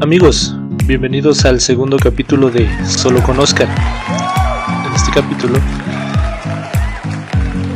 Amigos, 0.00 0.54
bienvenidos 0.84 1.46
al 1.46 1.58
segundo 1.58 1.96
capítulo 1.96 2.50
de 2.50 2.68
Solo 2.86 3.22
Conozcan. 3.22 3.68
En 4.86 4.94
este 4.94 5.10
capítulo 5.10 5.58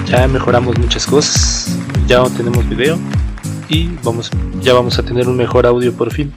ya 0.07 0.29
mejoramos 0.29 0.79
muchas 0.79 1.07
cosas, 1.07 1.75
ya 2.07 2.23
tenemos 2.37 2.69
video 2.69 2.99
y 3.71 3.89
vamos, 4.03 4.31
ya 4.61 4.75
vamos 4.75 4.99
a 4.99 5.03
tener 5.03 5.29
un 5.29 5.37
mejor 5.39 5.65
audio 5.65 5.95
por 5.95 6.13
fin. 6.13 6.31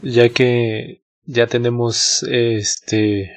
Ya 0.00 0.28
que 0.28 1.02
ya 1.24 1.48
tenemos 1.48 2.22
este 2.30 3.32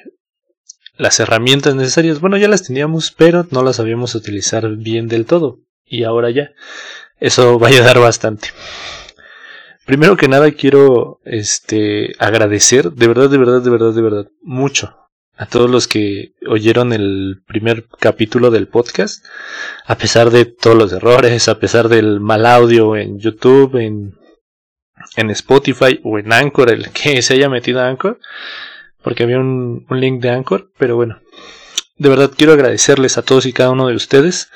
las 0.96 1.18
herramientas 1.18 1.74
necesarias. 1.74 2.20
Bueno, 2.20 2.36
ya 2.36 2.46
las 2.46 2.62
teníamos, 2.62 3.10
pero 3.10 3.48
no 3.50 3.64
las 3.64 3.76
sabíamos 3.76 4.14
utilizar 4.14 4.76
bien 4.76 5.08
del 5.08 5.26
todo. 5.26 5.58
Y 5.84 6.04
ahora 6.04 6.30
ya. 6.30 6.52
Eso 7.18 7.58
va 7.58 7.66
a 7.66 7.70
ayudar 7.70 7.98
bastante. 7.98 8.48
Primero 9.86 10.16
que 10.16 10.28
nada 10.28 10.50
quiero 10.52 11.20
este 11.24 12.14
agradecer, 12.18 12.92
de 12.92 13.06
verdad, 13.06 13.28
de 13.28 13.38
verdad, 13.38 13.62
de 13.62 13.70
verdad, 13.70 13.92
de 13.92 14.02
verdad, 14.02 14.26
mucho 14.40 14.96
a 15.36 15.46
todos 15.46 15.68
los 15.68 15.88
que 15.88 16.32
oyeron 16.46 16.92
el 16.92 17.42
primer 17.46 17.86
capítulo 17.98 18.50
del 18.50 18.68
podcast, 18.68 19.24
a 19.84 19.96
pesar 19.98 20.30
de 20.30 20.46
todos 20.46 20.76
los 20.76 20.92
errores, 20.92 21.48
a 21.48 21.58
pesar 21.58 21.88
del 21.88 22.20
mal 22.20 22.46
audio 22.46 22.96
en 22.96 23.18
YouTube, 23.18 23.76
en, 23.76 24.14
en 25.16 25.30
Spotify 25.30 26.00
o 26.02 26.18
en 26.18 26.32
Anchor, 26.32 26.70
el 26.70 26.90
que 26.90 27.20
se 27.20 27.34
haya 27.34 27.50
metido 27.50 27.80
a 27.80 27.88
Anchor, 27.88 28.20
porque 29.02 29.24
había 29.24 29.38
un, 29.38 29.86
un 29.90 30.00
link 30.00 30.22
de 30.22 30.30
Anchor, 30.30 30.70
pero 30.78 30.96
bueno, 30.96 31.20
de 31.96 32.08
verdad 32.08 32.30
quiero 32.34 32.52
agradecerles 32.52 33.18
a 33.18 33.22
todos 33.22 33.44
y 33.44 33.52
cada 33.52 33.70
uno 33.70 33.88
de 33.88 33.96
ustedes, 33.96 34.50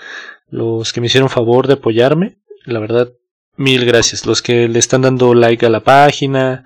los 0.49 0.93
que 0.93 1.01
me 1.01 1.09
hicieron 1.09 1.29
favor 1.29 1.67
de 1.67 1.75
apoyarme, 1.75 2.39
la 2.65 2.79
verdad 2.79 3.13
Mil 3.59 3.85
gracias. 3.85 4.25
Los 4.25 4.41
que 4.41 4.69
le 4.69 4.79
están 4.79 5.03
dando 5.03 5.35
like 5.35 5.67
a 5.67 5.69
la 5.69 5.83
página, 5.83 6.65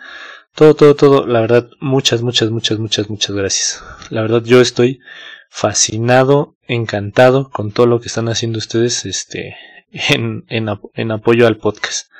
todo, 0.54 0.74
todo, 0.76 0.94
todo. 0.94 1.26
La 1.26 1.40
verdad, 1.40 1.70
muchas, 1.80 2.20
muchas, 2.20 2.50
muchas, 2.50 2.78
muchas, 2.78 3.08
muchas 3.08 3.34
gracias. 3.34 3.82
La 4.10 4.20
verdad, 4.20 4.42
yo 4.44 4.60
estoy 4.60 5.00
fascinado, 5.48 6.58
encantado 6.68 7.48
con 7.48 7.72
todo 7.72 7.86
lo 7.86 7.98
que 7.98 8.08
están 8.08 8.28
haciendo 8.28 8.58
ustedes, 8.58 9.06
este, 9.06 9.56
en, 9.90 10.44
en, 10.50 11.10
apoyo 11.10 11.46
al 11.46 11.56
podcast. 11.56 12.10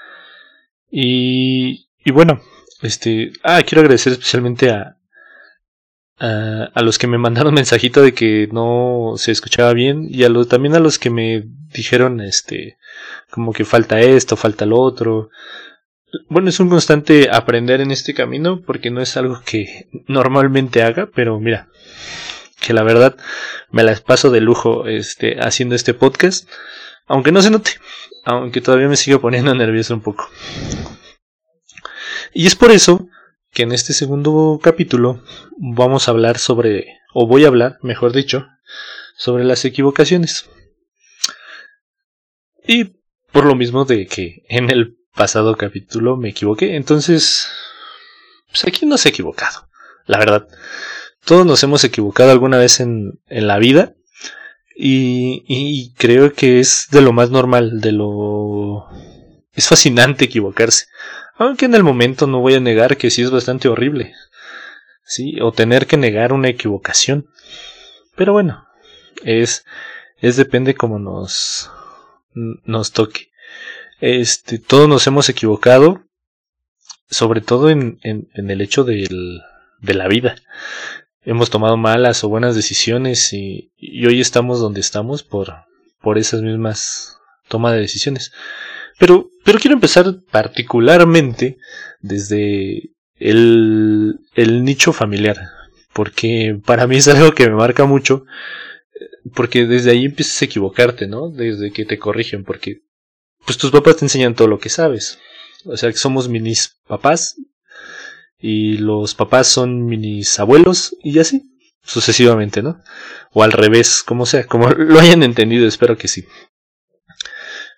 Y, 0.91 1.91
y 2.03 2.11
bueno, 2.11 2.41
este, 2.81 3.31
ah, 3.42 3.61
quiero 3.64 3.83
agradecer 3.83 4.14
especialmente 4.14 4.70
a, 4.70 4.97
a, 6.19 6.70
a, 6.73 6.83
los 6.83 6.98
que 6.98 7.09
me 7.09 7.19
mandaron 7.19 7.53
mensajito 7.55 8.01
de 8.01 8.14
que 8.14 8.48
no 8.51 9.17
se 9.17 9.33
escuchaba 9.33 9.75
bien 9.75 10.07
y 10.09 10.25
a 10.25 10.31
lo, 10.31 10.47
también 10.47 10.75
a 10.75 10.81
los 10.81 10.98
que 10.98 11.11
me 11.11 11.45
dijeron, 11.75 12.23
este, 12.23 12.79
como 13.33 13.55
que 13.55 13.65
falta 13.65 13.99
esto, 13.99 14.37
falta 14.37 14.67
lo 14.67 14.79
otro. 14.79 15.31
Bueno, 16.29 16.51
es 16.51 16.61
un 16.61 16.69
constante 16.69 17.31
aprender 17.33 17.81
en 17.81 17.91
este 17.91 18.13
camino 18.13 18.61
porque 18.61 18.91
no 18.91 19.01
es 19.01 19.17
algo 19.17 19.41
que 19.47 19.89
normalmente 20.07 20.83
haga, 20.83 21.09
pero 21.15 21.41
mira, 21.41 21.71
que 22.61 22.75
la 22.75 22.83
verdad 22.83 23.17
me 23.71 23.85
las 23.85 24.03
paso 24.03 24.31
de 24.31 24.43
lujo 24.43 24.87
este, 24.87 25.41
haciendo 25.41 25.75
este 25.75 25.95
podcast, 25.95 26.47
aunque 27.07 27.33
no 27.33 27.41
se 27.41 27.51
note, 27.51 27.71
aunque 28.27 28.61
todavía 28.61 28.89
me 28.89 28.97
sigo 28.97 29.23
poniendo 29.23 29.55
nervioso 29.55 29.95
un 29.95 30.03
poco. 30.03 30.29
Y 32.35 32.47
es 32.47 32.55
por 32.55 32.71
eso 32.71 33.09
que 33.51 33.63
en 33.63 33.73
este 33.73 33.95
segundo 33.95 34.61
capítulo 34.63 35.23
vamos 35.57 36.07
a 36.07 36.11
hablar 36.11 36.37
sobre, 36.37 36.99
o 37.15 37.27
voy 37.27 37.47
a 37.47 37.49
hablar, 37.49 37.79
mejor 37.81 38.13
dicho, 38.13 38.47
sobre 39.17 39.45
las 39.45 39.65
equivocaciones. 39.65 40.51
Y 42.69 43.02
por 43.33 43.45
lo 43.45 43.55
mismo 43.55 43.85
de 43.85 44.07
que 44.07 44.43
en 44.49 44.71
el 44.71 44.97
pasado 45.15 45.57
capítulo 45.57 46.17
me 46.17 46.31
equivoqué. 46.31 46.77
Entonces, 46.77 47.49
pues 48.49 48.65
aquí 48.65 48.87
no 48.87 48.99
se 48.99 49.09
ha 49.09 49.11
equivocado. 49.11 49.69
La 50.07 50.19
verdad. 50.19 50.49
Todos 51.25 51.47
nos 51.47 51.63
hemos 51.63 51.85
equivocado 51.85 52.31
alguna 52.31 52.59
vez 52.59 52.81
en, 52.81 53.21
en 53.29 53.47
la 53.47 53.59
vida. 53.59 53.95
Y, 54.75 55.45
y 55.47 55.92
creo 55.95 56.33
que 56.33 56.61
es 56.61 56.89
de 56.91 57.01
lo 57.01 57.13
más 57.13 57.31
normal, 57.31 57.81
de 57.81 57.92
lo... 57.92 58.87
Es 59.53 59.69
fascinante 59.69 60.25
equivocarse. 60.25 60.87
Aunque 61.37 61.67
en 61.67 61.75
el 61.75 61.85
momento 61.85 62.27
no 62.27 62.41
voy 62.41 62.55
a 62.55 62.61
negar 62.61 62.97
que 62.97 63.11
sí 63.11 63.23
es 63.23 63.31
bastante 63.31 63.69
horrible. 63.69 64.15
Sí, 65.05 65.39
o 65.41 65.53
tener 65.53 65.87
que 65.87 65.97
negar 65.97 66.33
una 66.33 66.48
equivocación. 66.48 67.29
Pero 68.17 68.33
bueno, 68.33 68.67
es, 69.25 69.65
es 70.19 70.37
depende 70.37 70.75
como 70.75 70.98
nos, 70.98 71.71
nos 72.35 72.93
toque. 72.93 73.31
Este, 74.01 74.59
todos 74.59 74.89
nos 74.89 75.07
hemos 75.07 75.29
equivocado, 75.29 76.03
sobre 77.09 77.41
todo 77.41 77.70
en, 77.70 77.98
el 78.03 78.61
hecho 78.61 78.85
del, 78.85 79.41
de 79.81 79.95
la 79.95 80.09
vida. 80.09 80.37
Hemos 81.25 81.51
tomado 81.51 81.77
malas 81.77 82.25
o 82.25 82.29
buenas 82.29 82.57
decisiones 82.57 83.33
y, 83.33 83.71
hoy 84.05 84.21
estamos 84.21 84.61
donde 84.61 84.81
estamos 84.81 85.23
por, 85.23 85.55
por 86.01 86.19
esas 86.19 86.42
mismas 86.42 87.19
tomas 87.48 87.75
de 87.75 87.81
decisiones. 87.81 88.33
Pero, 88.98 89.31
pero 89.45 89.59
quiero 89.59 89.75
empezar 89.75 90.07
particularmente 90.31 91.59
desde 92.01 92.91
el, 93.17 94.19
el 94.35 94.65
nicho 94.65 94.92
familiar, 94.92 95.37
porque 95.92 96.59
para 96.65 96.87
mí 96.87 96.97
es 96.97 97.09
algo 97.09 97.33
que 97.33 97.48
me 97.48 97.55
marca 97.55 97.85
mucho 97.85 98.25
porque 99.35 99.67
desde 99.67 99.91
ahí 99.91 100.05
empiezas 100.05 100.41
a 100.43 100.45
equivocarte, 100.45 101.07
¿no? 101.07 101.31
Desde 101.31 101.73
que 101.73 101.85
te 101.85 101.99
corrigen, 101.99 102.45
porque 102.45 102.83
pues 103.45 103.59
tus 103.59 103.71
papás 103.71 103.97
te 103.97 104.05
enseñan 104.05 104.35
todo 104.35 104.49
lo 104.49 104.59
que 104.59 104.69
sabes. 104.69 105.19
O 105.65 105.77
sea, 105.77 105.91
que 105.91 105.99
somos 105.99 106.29
minis 106.29 106.81
papás 106.87 107.37
y 108.39 108.79
los 108.79 109.15
papás 109.15 109.47
son 109.49 109.87
minis 109.87 110.39
abuelos 110.39 110.97
y 111.03 111.19
así, 111.19 111.43
sucesivamente, 111.83 112.63
¿no? 112.63 112.83
O 113.33 113.43
al 113.43 113.53
revés, 113.53 114.03
como 114.03 114.27
sea, 114.27 114.47
como 114.47 114.69
lo 114.77 114.99
hayan 114.99 115.23
entendido, 115.23 115.67
espero 115.67 115.97
que 115.97 116.09
sí. 116.09 116.27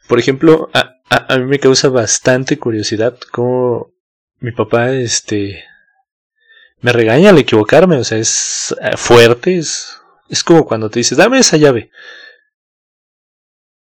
Por 0.08 0.18
ejemplo, 0.18 0.70
a, 0.74 1.00
a, 1.08 1.34
a 1.34 1.38
mí 1.38 1.44
me 1.46 1.58
causa 1.58 1.88
bastante 1.88 2.58
curiosidad 2.58 3.18
cómo 3.30 3.94
mi 4.40 4.52
papá, 4.52 4.92
este, 4.92 5.64
me 6.80 6.92
regaña 6.92 7.30
al 7.30 7.38
equivocarme, 7.38 7.96
o 7.96 8.04
sea, 8.04 8.18
es 8.18 8.74
eh, 8.82 8.96
fuerte, 8.98 9.56
es 9.56 9.96
es 10.28 10.42
como 10.42 10.64
cuando 10.64 10.90
te 10.90 11.00
dices, 11.00 11.18
dame 11.18 11.38
esa 11.38 11.56
llave. 11.56 11.90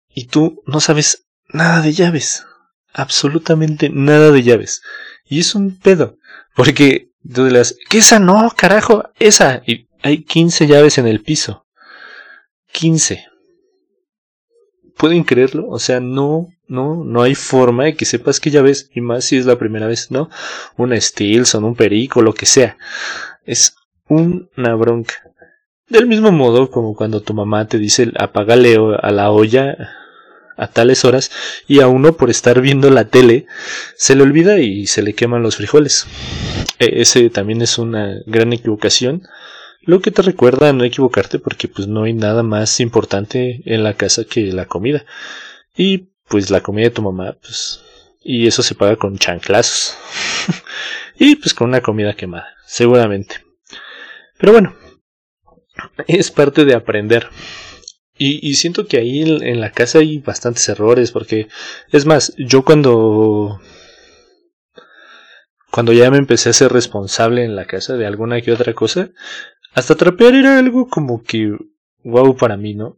Y 0.10 0.28
tú 0.28 0.64
no 0.66 0.80
sabes 0.80 1.28
nada 1.50 1.82
de 1.82 1.94
llaves. 1.94 2.46
Absolutamente 2.94 3.90
nada 3.90 4.32
de 4.32 4.44
llaves. 4.44 4.82
Y 5.26 5.40
es 5.40 5.56
un 5.56 5.78
pedo. 5.78 6.18
Porque 6.56 7.12
tú 7.32 7.46
las, 7.46 7.76
¿qué 7.90 8.00
esa 8.00 8.20
no, 8.20 8.52
carajo? 8.56 9.10
Esa. 9.20 9.62
Y 9.66 9.88
hay 10.02 10.24
15 10.24 10.68
llaves 10.68 10.98
en 10.98 11.08
el 11.08 11.22
piso. 11.22 11.66
15. 12.72 13.26
¿Pueden 14.96 15.24
creerlo? 15.24 15.68
O 15.70 15.78
sea, 15.78 16.00
no, 16.00 16.48
no, 16.68 17.04
no 17.04 17.22
hay 17.22 17.36
forma 17.36 17.84
de 17.84 17.96
que 17.96 18.06
sepas 18.06 18.40
qué 18.40 18.50
llaves. 18.50 18.90
Y 18.94 19.02
más 19.02 19.26
si 19.26 19.38
es 19.38 19.46
la 19.46 19.60
primera 19.60 19.86
vez, 19.86 20.10
¿no? 20.10 20.30
Una 20.76 21.00
Stilson, 21.00 21.64
un 21.64 21.76
perico, 21.76 22.22
lo 22.22 22.34
que 22.34 22.48
sea. 22.48 22.78
Es 23.46 23.76
una 24.08 24.74
bronca. 24.76 25.27
Del 25.90 26.06
mismo 26.06 26.32
modo 26.32 26.70
como 26.70 26.96
cuando 26.96 27.22
tu 27.22 27.34
mamá 27.34 27.68
te 27.68 27.78
dice 27.78 28.12
apágale 28.20 28.78
a 29.02 29.12
la 29.12 29.32
olla 29.32 29.76
a 30.58 30.68
tales 30.68 31.06
horas 31.06 31.32
y 31.68 31.80
a 31.80 31.88
uno 31.88 32.14
por 32.14 32.30
estar 32.30 32.62
viendo 32.62 32.90
la 32.90 33.06
tele 33.06 33.46
se 33.96 34.16
le 34.16 34.24
olvida 34.24 34.60
y 34.60 34.88
se 34.88 35.02
le 35.02 35.14
queman 35.14 35.44
los 35.44 35.56
frijoles. 35.56 36.08
E, 36.80 37.02
ese 37.02 37.30
también 37.30 37.62
es 37.62 37.78
una 37.78 38.16
gran 38.26 38.52
equivocación, 38.52 39.28
lo 39.82 40.02
que 40.02 40.12
te 40.12 40.22
recuerda 40.22 40.70
a 40.70 40.74
no 40.74 40.84
equivocarte 40.84 41.40
porque 41.40 41.70
pues 41.70 41.88
no 41.88 42.04
hay 42.04 42.14
nada 42.14 42.44
más 42.44 42.80
importante 42.82 43.62
en 43.66 43.84
la 43.84 43.94
casa 43.94 44.26
que 44.26 44.52
la 44.52 44.66
comida. 44.66 45.06
Y 45.76 46.10
pues 46.28 46.50
la 46.50 46.62
comida 46.62 46.86
de 46.86 46.96
tu 46.96 47.02
mamá, 47.02 47.38
pues 47.40 47.82
y 48.22 48.46
eso 48.46 48.62
se 48.62 48.76
paga 48.76 48.98
con 48.98 49.18
chanclazos. 49.18 49.96
y 51.18 51.38
pues 51.38 51.54
con 51.54 51.70
una 51.70 51.80
comida 51.80 52.14
quemada, 52.14 52.48
seguramente. 52.66 53.38
Pero 54.38 54.52
bueno, 54.52 54.76
es 56.08 56.32
parte 56.32 56.66
de 56.66 56.76
aprender. 56.76 57.30
Y, 58.20 58.56
siento 58.56 58.88
que 58.88 58.98
ahí 58.98 59.22
en, 59.22 59.44
en, 59.44 59.60
la 59.60 59.72
casa 59.72 60.00
hay 60.00 60.18
bastantes 60.18 60.68
errores, 60.70 61.12
porque 61.12 61.50
es 61.92 62.08
más, 62.08 62.34
yo 62.38 62.66
cuando 62.66 63.62
cuando 65.70 65.94
ya 65.94 66.10
me 66.10 66.18
empecé 66.18 66.50
a 66.50 66.54
ser 66.54 66.72
responsable 66.72 67.44
en 67.44 67.56
la 67.56 67.66
casa 67.66 67.96
de 67.98 68.08
alguna 68.08 68.42
que 68.42 68.52
otra 68.52 68.74
cosa, 68.74 69.12
hasta 69.76 69.94
trapear 69.94 70.34
era 70.34 70.58
algo 70.58 70.88
como 70.90 71.22
que 71.22 71.56
wow 72.04 72.36
para 72.36 72.58
mí, 72.58 72.74
¿no? 72.74 72.98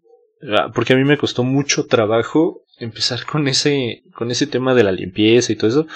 Ah, 0.58 0.72
porque 0.74 0.94
a 0.94 0.96
mí 0.96 1.04
me 1.04 1.18
costó 1.18 1.44
mucho 1.44 1.88
trabajo 1.88 2.64
empezar 2.78 3.26
con 3.26 3.50
ese 3.50 4.04
con 4.16 4.32
ese 4.32 4.48
tema 4.48 4.74
de 4.74 4.84
la 4.84 4.94
limpieza 4.94 5.52
y 5.52 5.58
todo 5.58 5.70
eso. 5.70 5.88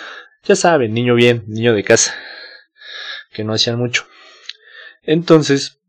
Ya 0.43 0.57
saben, 0.57 0.93
niño 0.93 1.15
bien, 1.15 1.45
niño 1.47 1.73
de 1.73 1.85
casa, 1.85 2.13
que 3.31 3.45
no 3.45 3.53
hacían 3.53 3.79
mucho. 3.79 4.05
Entonces, 5.03 5.79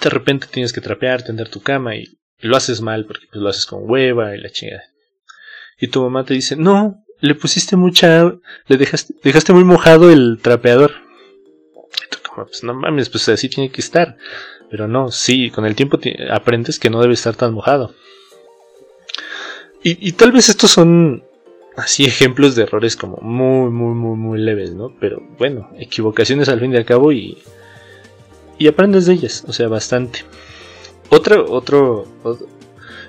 de 0.00 0.10
repente 0.10 0.46
tienes 0.50 0.72
que 0.72 0.80
trapear, 0.80 1.22
tender 1.22 1.48
tu 1.48 1.60
cama 1.60 1.96
y, 1.96 2.18
lo 2.38 2.56
haces 2.56 2.80
mal 2.80 3.06
porque 3.06 3.26
pues, 3.30 3.40
lo 3.40 3.48
haces 3.48 3.66
con 3.66 3.88
hueva 3.88 4.34
y 4.34 4.40
la 4.40 4.50
chingada. 4.50 4.82
Y 5.78 5.88
tu 5.88 6.02
mamá 6.02 6.24
te 6.24 6.34
dice, 6.34 6.56
no, 6.56 7.04
le 7.20 7.36
pusiste 7.36 7.76
mucha, 7.76 8.34
le 8.66 8.76
dejaste, 8.76 9.14
dejaste 9.22 9.52
muy 9.52 9.62
mojado 9.62 10.10
el 10.10 10.40
trapeador. 10.42 10.92
pues 12.34 12.64
no 12.64 12.74
mames, 12.74 13.10
pues 13.10 13.28
así 13.28 13.48
tiene 13.48 13.70
que 13.70 13.80
estar. 13.80 14.16
Pero 14.70 14.88
no, 14.88 15.12
sí, 15.12 15.50
con 15.50 15.66
el 15.66 15.76
tiempo 15.76 16.00
aprendes 16.30 16.80
que 16.80 16.90
no 16.90 17.00
debe 17.00 17.14
estar 17.14 17.36
tan 17.36 17.54
mojado. 17.54 17.94
Y, 19.84 20.08
y, 20.08 20.12
tal 20.12 20.32
vez 20.32 20.48
estos 20.48 20.70
son 20.70 21.24
así 21.76 22.04
ejemplos 22.04 22.54
de 22.54 22.62
errores 22.64 22.96
como 22.96 23.18
muy, 23.18 23.70
muy, 23.70 23.94
muy, 23.94 24.16
muy 24.16 24.40
leves, 24.40 24.74
¿no? 24.74 24.96
Pero 25.00 25.20
bueno, 25.38 25.70
equivocaciones 25.78 26.48
al 26.48 26.60
fin 26.60 26.72
y 26.72 26.76
al 26.76 26.84
cabo 26.84 27.12
y, 27.12 27.38
y 28.58 28.68
aprendes 28.68 29.06
de 29.06 29.14
ellas, 29.14 29.44
o 29.46 29.52
sea, 29.52 29.68
bastante. 29.68 30.24
Otro, 31.08 31.50
otro, 31.50 32.06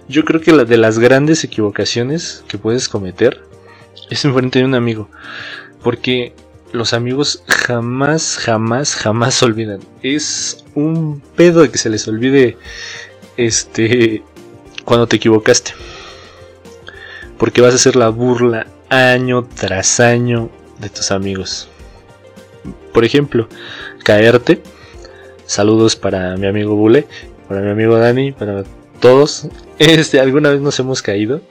yo 0.07 0.25
creo 0.25 0.41
que 0.41 0.51
la 0.51 0.65
de 0.65 0.77
las 0.77 0.99
grandes 0.99 1.43
equivocaciones 1.43 2.43
que 2.47 2.57
puedes 2.57 2.89
cometer 2.89 3.41
es 4.09 4.25
enfrente 4.25 4.59
de 4.59 4.65
un 4.65 4.75
amigo, 4.75 5.09
porque 5.81 6.33
los 6.73 6.93
amigos 6.93 7.43
jamás, 7.47 8.37
jamás, 8.37 8.95
jamás 8.95 9.41
olvidan. 9.43 9.79
Es 10.01 10.65
un 10.75 11.21
pedo 11.35 11.61
de 11.61 11.69
que 11.69 11.77
se 11.77 11.89
les 11.89 12.07
olvide 12.07 12.57
este 13.37 14.23
cuando 14.83 15.07
te 15.07 15.15
equivocaste. 15.15 15.73
Porque 17.37 17.61
vas 17.61 17.73
a 17.73 17.75
hacer 17.75 17.95
la 17.95 18.09
burla 18.09 18.67
año 18.89 19.47
tras 19.55 19.99
año 19.99 20.49
de 20.79 20.89
tus 20.89 21.11
amigos. 21.11 21.69
Por 22.93 23.05
ejemplo, 23.05 23.47
caerte. 24.03 24.61
Saludos 25.53 25.95
para 25.95 26.35
mi 26.35 26.47
amigo 26.47 26.73
Bule, 26.75 27.05
para 27.47 27.61
mi 27.61 27.69
amigo 27.69 27.95
Dani, 27.99 28.31
para 28.31 28.63
todos. 28.99 29.47
Este, 29.77 30.19
alguna 30.19 30.49
vez 30.49 30.61
nos 30.61 30.79
hemos 30.79 31.03
caído. 31.03 31.43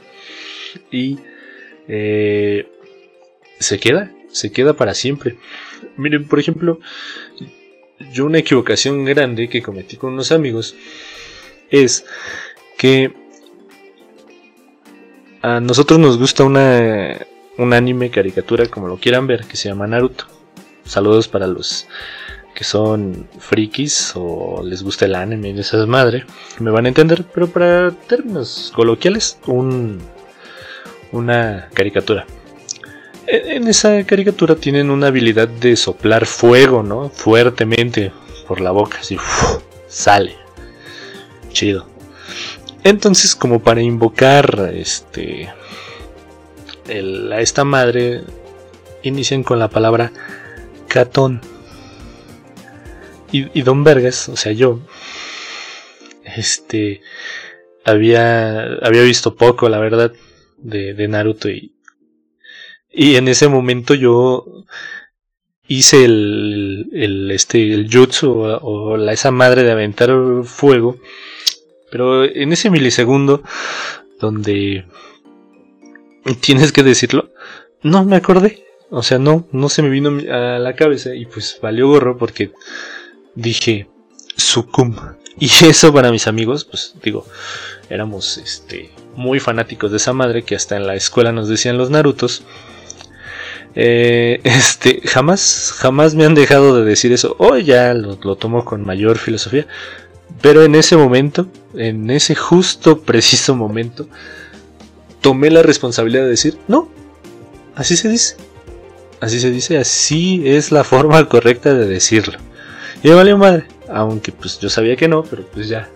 Y 0.90 1.20
eh, 1.86 2.66
se 3.60 3.78
queda, 3.78 4.10
se 4.32 4.50
queda 4.50 4.72
para 4.74 4.94
siempre. 4.94 5.36
Miren, 5.96 6.26
por 6.26 6.40
ejemplo, 6.40 6.80
yo 8.12 8.26
una 8.26 8.38
equivocación 8.38 9.04
grande 9.04 9.48
que 9.48 9.62
cometí 9.62 9.96
con 9.96 10.14
unos 10.14 10.32
amigos 10.32 10.74
es 11.70 12.04
que 12.76 13.12
a 15.42 15.60
nosotros 15.60 16.00
nos 16.00 16.18
gusta 16.18 16.42
una, 16.42 17.24
un 17.56 17.72
anime 17.72 18.10
caricatura, 18.10 18.66
como 18.66 18.88
lo 18.88 18.96
quieran 18.96 19.28
ver, 19.28 19.44
que 19.44 19.56
se 19.56 19.68
llama 19.68 19.86
Naruto. 19.86 20.26
Saludos 20.84 21.28
para 21.28 21.46
los 21.46 21.86
que 22.54 22.64
son 22.64 23.28
frikis 23.38 24.12
o 24.14 24.62
les 24.62 24.82
gusta 24.82 25.06
el 25.06 25.14
anime 25.14 25.50
y 25.50 25.58
esas 25.58 25.86
madre, 25.86 26.24
me 26.58 26.70
van 26.70 26.86
a 26.86 26.88
entender, 26.88 27.24
pero 27.34 27.48
para 27.48 27.90
términos 27.90 28.72
coloquiales, 28.74 29.38
un, 29.46 30.00
una 31.12 31.68
caricatura. 31.74 32.26
En 33.26 33.68
esa 33.68 34.04
caricatura 34.04 34.56
tienen 34.56 34.90
una 34.90 35.06
habilidad 35.06 35.48
de 35.48 35.76
soplar 35.76 36.26
fuego, 36.26 36.82
¿no? 36.82 37.08
Fuertemente 37.08 38.12
por 38.46 38.60
la 38.60 38.72
boca, 38.72 38.98
así 39.00 39.16
sale. 39.88 40.36
Chido. 41.52 41.86
Entonces, 42.84 43.36
como 43.36 43.60
para 43.62 43.80
invocar 43.80 44.72
este 44.74 45.48
a 46.88 47.40
esta 47.40 47.64
madre, 47.64 48.22
inician 49.02 49.44
con 49.44 49.58
la 49.58 49.68
palabra 49.68 50.12
catón. 50.88 51.40
Y, 53.32 53.62
Don 53.62 53.82
Vergas, 53.82 54.28
o 54.28 54.36
sea, 54.36 54.52
yo, 54.52 54.80
este, 56.36 57.00
había, 57.84 58.74
había 58.82 59.02
visto 59.02 59.34
poco, 59.36 59.68
la 59.70 59.78
verdad, 59.78 60.12
de, 60.58 61.08
Naruto 61.08 61.48
y, 61.48 61.74
y 62.90 63.16
en 63.16 63.28
ese 63.28 63.48
momento 63.48 63.94
yo 63.94 64.64
hice 65.66 66.04
el, 66.04 66.90
el, 66.92 67.30
este, 67.30 67.72
el 67.72 67.90
jutsu 67.90 68.30
o, 68.30 68.96
la, 68.98 69.12
esa 69.12 69.30
madre 69.30 69.62
de 69.62 69.72
aventar 69.72 70.10
fuego. 70.44 70.98
Pero 71.90 72.24
en 72.24 72.52
ese 72.52 72.70
milisegundo 72.70 73.42
donde 74.20 74.84
tienes 76.40 76.72
que 76.72 76.82
decirlo, 76.82 77.30
no 77.82 78.04
me 78.04 78.16
acordé. 78.16 78.64
O 78.90 79.02
sea, 79.02 79.18
no, 79.18 79.48
no 79.52 79.70
se 79.70 79.82
me 79.82 79.88
vino 79.88 80.10
a 80.30 80.58
la 80.58 80.76
cabeza 80.76 81.14
y 81.14 81.24
pues 81.24 81.58
valió 81.62 81.88
gorro 81.88 82.18
porque 82.18 82.52
dije 83.34 83.88
sucum. 84.36 84.96
Y 85.38 85.46
eso 85.64 85.92
para 85.92 86.10
mis 86.10 86.26
amigos, 86.26 86.64
pues 86.64 86.94
digo, 87.02 87.26
éramos 87.88 88.38
este 88.38 88.90
muy 89.14 89.40
fanáticos 89.40 89.90
de 89.90 89.98
esa 89.98 90.12
madre 90.12 90.42
que 90.42 90.54
hasta 90.54 90.76
en 90.76 90.86
la 90.86 90.94
escuela 90.94 91.32
nos 91.32 91.48
decían 91.48 91.78
los 91.78 91.90
Narutos. 91.90 92.44
Eh, 93.74 94.40
este, 94.44 95.00
jamás, 95.06 95.74
jamás 95.76 96.14
me 96.14 96.24
han 96.24 96.34
dejado 96.34 96.76
de 96.76 96.84
decir 96.84 97.12
eso. 97.12 97.36
Hoy 97.38 97.64
ya 97.64 97.94
lo, 97.94 98.16
tomo 98.36 98.64
con 98.64 98.84
mayor 98.84 99.18
filosofía. 99.18 99.66
Pero 100.40 100.64
en 100.64 100.74
ese 100.74 100.96
momento, 100.96 101.46
en 101.74 102.10
ese 102.10 102.34
justo, 102.34 103.00
preciso 103.04 103.54
momento, 103.54 104.08
tomé 105.20 105.50
la 105.50 105.62
responsabilidad 105.62 106.24
de 106.24 106.30
decir, 106.30 106.58
no, 106.68 106.88
así 107.74 107.96
se 107.96 108.08
dice. 108.08 108.36
Así 109.20 109.38
se 109.38 109.50
dice, 109.52 109.78
así 109.78 110.42
es 110.44 110.72
la 110.72 110.82
forma 110.82 111.28
correcta 111.28 111.74
de 111.74 111.86
decirlo. 111.86 112.38
Y 113.02 113.08
me 113.08 113.14
valió 113.14 113.36
madre. 113.36 113.66
Aunque 113.88 114.32
pues 114.32 114.58
yo 114.58 114.68
sabía 114.68 114.96
que 114.96 115.08
no, 115.08 115.22
pero 115.22 115.46
pues 115.46 115.68
ya. 115.68 115.88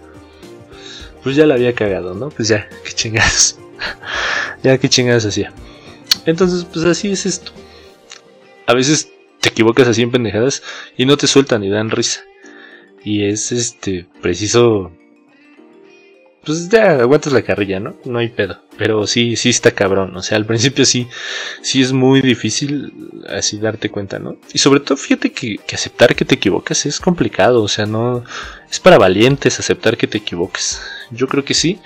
Pues 1.22 1.36
ya 1.36 1.46
la 1.46 1.54
había 1.54 1.74
cagado, 1.74 2.14
¿no? 2.14 2.28
Pues 2.30 2.48
ya, 2.48 2.68
qué 2.84 2.92
chingados. 2.92 3.58
ya 4.62 4.78
qué 4.78 4.88
chingados 4.88 5.26
hacía. 5.26 5.52
Entonces, 6.24 6.64
pues 6.64 6.84
así 6.84 7.10
es 7.10 7.26
esto 7.26 7.52
a 8.66 8.74
veces 8.74 9.12
te 9.40 9.48
equivocas 9.48 9.88
así 9.88 10.02
en 10.02 10.10
pendejadas 10.10 10.62
y 10.96 11.06
no 11.06 11.16
te 11.16 11.26
sueltan 11.26 11.64
y 11.64 11.70
dan 11.70 11.90
risa. 11.90 12.22
Y 13.02 13.24
es 13.24 13.52
este 13.52 14.06
preciso. 14.20 14.90
Pues 16.46 16.68
ya 16.68 16.92
aguantas 17.00 17.32
la 17.32 17.42
carrilla, 17.42 17.80
¿no? 17.80 17.96
No 18.04 18.20
hay 18.20 18.28
pedo. 18.28 18.62
Pero 18.78 19.04
sí, 19.08 19.34
sí 19.34 19.50
está 19.50 19.72
cabrón. 19.72 20.16
O 20.16 20.22
sea, 20.22 20.36
al 20.36 20.46
principio 20.46 20.84
sí, 20.86 21.08
sí 21.60 21.82
es 21.82 21.92
muy 21.92 22.22
difícil 22.22 22.92
así 23.28 23.58
darte 23.58 23.90
cuenta, 23.90 24.20
¿no? 24.20 24.36
Y 24.52 24.58
sobre 24.58 24.78
todo, 24.78 24.96
fíjate 24.96 25.32
que, 25.32 25.58
que 25.58 25.74
aceptar 25.74 26.14
que 26.14 26.24
te 26.24 26.36
equivocas 26.36 26.86
es 26.86 27.00
complicado. 27.00 27.64
O 27.64 27.68
sea, 27.68 27.84
no. 27.84 28.22
Es 28.70 28.78
para 28.78 28.96
valientes 28.96 29.58
aceptar 29.58 29.96
que 29.96 30.06
te 30.06 30.18
equivoques. 30.18 30.80
Yo 31.10 31.26
creo 31.26 31.44
que 31.44 31.54
sí. 31.54 31.80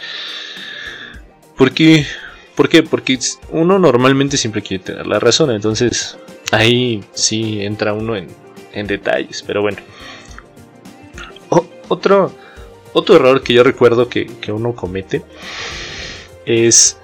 Porque. 1.57 2.07
¿Por 2.55 2.69
qué? 2.69 2.83
Porque 2.83 3.19
uno 3.53 3.79
normalmente 3.79 4.37
siempre 4.37 4.61
quiere 4.61 4.85
tener 4.85 5.07
la 5.07 5.19
razón. 5.19 5.51
Entonces, 5.53 6.19
ahí 6.53 7.03
sí 7.15 7.63
entra 7.63 7.95
uno 7.95 8.15
en, 8.15 8.87
detalles, 8.87 9.43
pero 9.47 9.63
bueno. 9.63 9.79
otro, 11.89 12.35
otro 12.93 13.17
error 13.17 13.43
que 13.43 13.55
yo 13.55 13.63
recuerdo 13.63 14.09
que, 14.09 14.31
uno 14.49 14.75
comete 14.75 15.23
es 16.47 16.99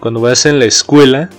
cuando 0.00 0.20
vas 0.20 0.46
en 0.46 0.58
la 0.58 0.64
escuela 0.64 1.30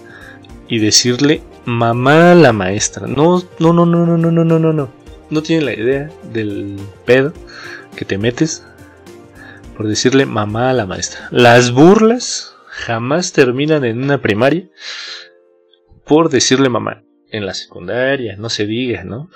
y 0.67 0.79
decirle 0.79 1.41
mamá 1.65 2.31
a 2.31 2.35
la 2.35 2.53
maestra. 2.53 3.07
No, 3.07 3.43
no, 3.59 3.73
no, 3.73 3.85
no, 3.85 4.05
no, 4.05 4.17
no, 4.17 4.31
no, 4.31 4.43
no, 4.43 4.59
no, 4.59 4.73
no. 4.73 4.89
No 5.29 5.43
tiene 5.43 5.65
la 5.65 5.73
idea 5.73 6.09
del 6.31 6.79
pedo 7.05 7.33
que 7.95 8.05
te 8.05 8.17
metes 8.17 8.63
por 9.75 9.87
decirle 9.87 10.25
mamá 10.25 10.69
a 10.69 10.73
la 10.73 10.85
maestra. 10.85 11.27
Las 11.31 11.71
burlas 11.71 12.55
jamás 12.69 13.33
terminan 13.33 13.83
en 13.83 14.03
una 14.03 14.21
primaria 14.21 14.69
por 16.05 16.29
decirle 16.29 16.69
mamá 16.69 17.03
en 17.29 17.45
la 17.45 17.53
secundaria, 17.53 18.35
no 18.37 18.49
se 18.49 18.65
diga, 18.65 19.03
¿no? 19.03 19.29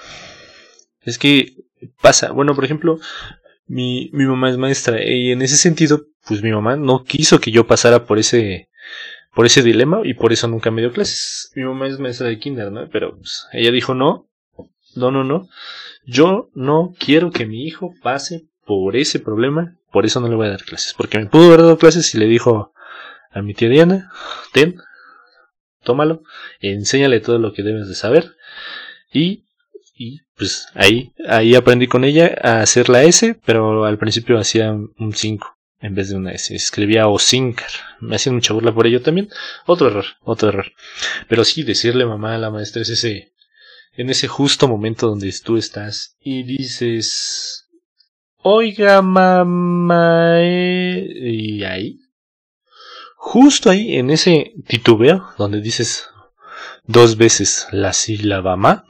Es 1.02 1.18
que 1.18 1.56
pasa, 2.02 2.32
bueno, 2.32 2.56
por 2.56 2.64
ejemplo, 2.64 3.00
mi, 3.72 4.10
mi 4.12 4.26
mamá 4.26 4.50
es 4.50 4.58
maestra 4.58 5.02
y 5.02 5.32
en 5.32 5.42
ese 5.42 5.56
sentido, 5.56 6.06
pues 6.28 6.44
mi 6.44 6.52
mamá 6.52 6.76
no 6.76 7.06
quiso 7.06 7.40
que 7.40 7.52
yo 7.52 7.66
pasara 7.66 8.06
por 8.06 8.20
ese 8.20 8.68
por 9.34 9.46
ese 9.46 9.64
dilema 9.64 10.02
y 10.04 10.14
por 10.14 10.34
eso 10.34 10.50
nunca 10.50 10.72
me 10.72 10.82
dio 10.82 10.92
clases. 10.92 11.54
Mi 11.56 11.64
mamá 11.64 11.88
es 11.88 11.98
maestra 11.98 12.28
de 12.28 12.38
kinder, 12.38 12.70
¿no? 12.70 12.90
Pero 12.90 13.16
pues, 13.16 13.48
ella 13.54 13.72
dijo 13.72 13.94
no, 13.94 14.30
no, 14.96 15.10
no, 15.10 15.24
no. 15.24 15.48
Yo 16.06 16.50
no 16.54 16.94
quiero 17.00 17.32
que 17.32 17.46
mi 17.46 17.64
hijo 17.64 17.94
pase 18.04 18.50
por 18.66 18.98
ese 18.98 19.22
problema, 19.22 19.78
por 19.90 20.06
eso 20.06 20.20
no 20.20 20.28
le 20.28 20.36
voy 20.36 20.48
a 20.48 20.52
dar 20.52 20.64
clases. 20.64 20.94
Porque 20.94 21.18
me 21.18 21.28
pudo 21.28 21.48
haber 21.48 21.62
dado 21.62 21.78
clases 21.78 22.14
y 22.14 22.18
le 22.18 22.26
dijo 22.26 22.74
a 23.32 23.42
mi 23.42 23.54
tía 23.54 23.70
Diana, 23.70 24.12
ten, 24.52 24.76
tómalo, 25.84 26.24
enséñale 26.60 27.22
todo 27.22 27.40
lo 27.40 27.54
que 27.54 27.64
debes 27.64 27.88
de 27.88 27.96
saber 27.96 28.36
y, 29.14 29.46
y 30.02 30.22
pues 30.36 30.68
ahí, 30.74 31.14
ahí 31.28 31.54
aprendí 31.54 31.88
con 31.88 32.04
ella 32.04 32.36
a 32.42 32.62
hacer 32.62 32.90
la 32.90 33.04
S, 33.04 33.40
pero 33.46 33.86
al 33.86 33.98
principio 33.98 34.40
hacía 34.40 34.72
un 34.72 35.14
5 35.14 35.58
en 35.80 35.96
vez 35.96 36.10
de 36.10 36.16
una 36.16 36.32
S, 36.32 36.56
escribía 36.56 37.08
Osincar, 37.08 37.70
me 38.00 38.16
hacía 38.16 38.32
mucha 38.32 38.54
burla 38.54 38.74
por 38.74 38.88
ello 38.88 39.02
también, 39.02 39.30
otro 39.66 39.88
error, 39.88 40.06
otro 40.22 40.50
error, 40.50 40.72
pero 41.28 41.44
sí 41.44 41.64
decirle 41.64 42.06
mamá 42.06 42.36
a 42.36 42.38
la 42.38 42.52
maestra 42.52 42.82
es 42.82 42.90
ese, 42.90 43.34
en 43.94 44.10
ese 44.10 44.28
justo 44.28 44.68
momento 44.68 45.08
donde 45.08 45.34
tú 45.44 45.58
estás 45.58 46.16
y 46.20 46.44
dices, 46.44 47.68
oiga 48.38 49.02
mamá, 49.02 50.36
eh", 50.40 51.08
y 51.16 51.64
ahí 51.64 52.00
Justo 53.24 53.70
ahí, 53.70 53.98
en 53.98 54.10
ese 54.10 54.56
titubeo, 54.68 55.30
donde 55.38 55.62
dices, 55.62 56.10
dos 56.86 57.18
veces 57.18 57.68
la 57.72 57.94
sílaba 57.94 58.56
ma, 58.56 58.84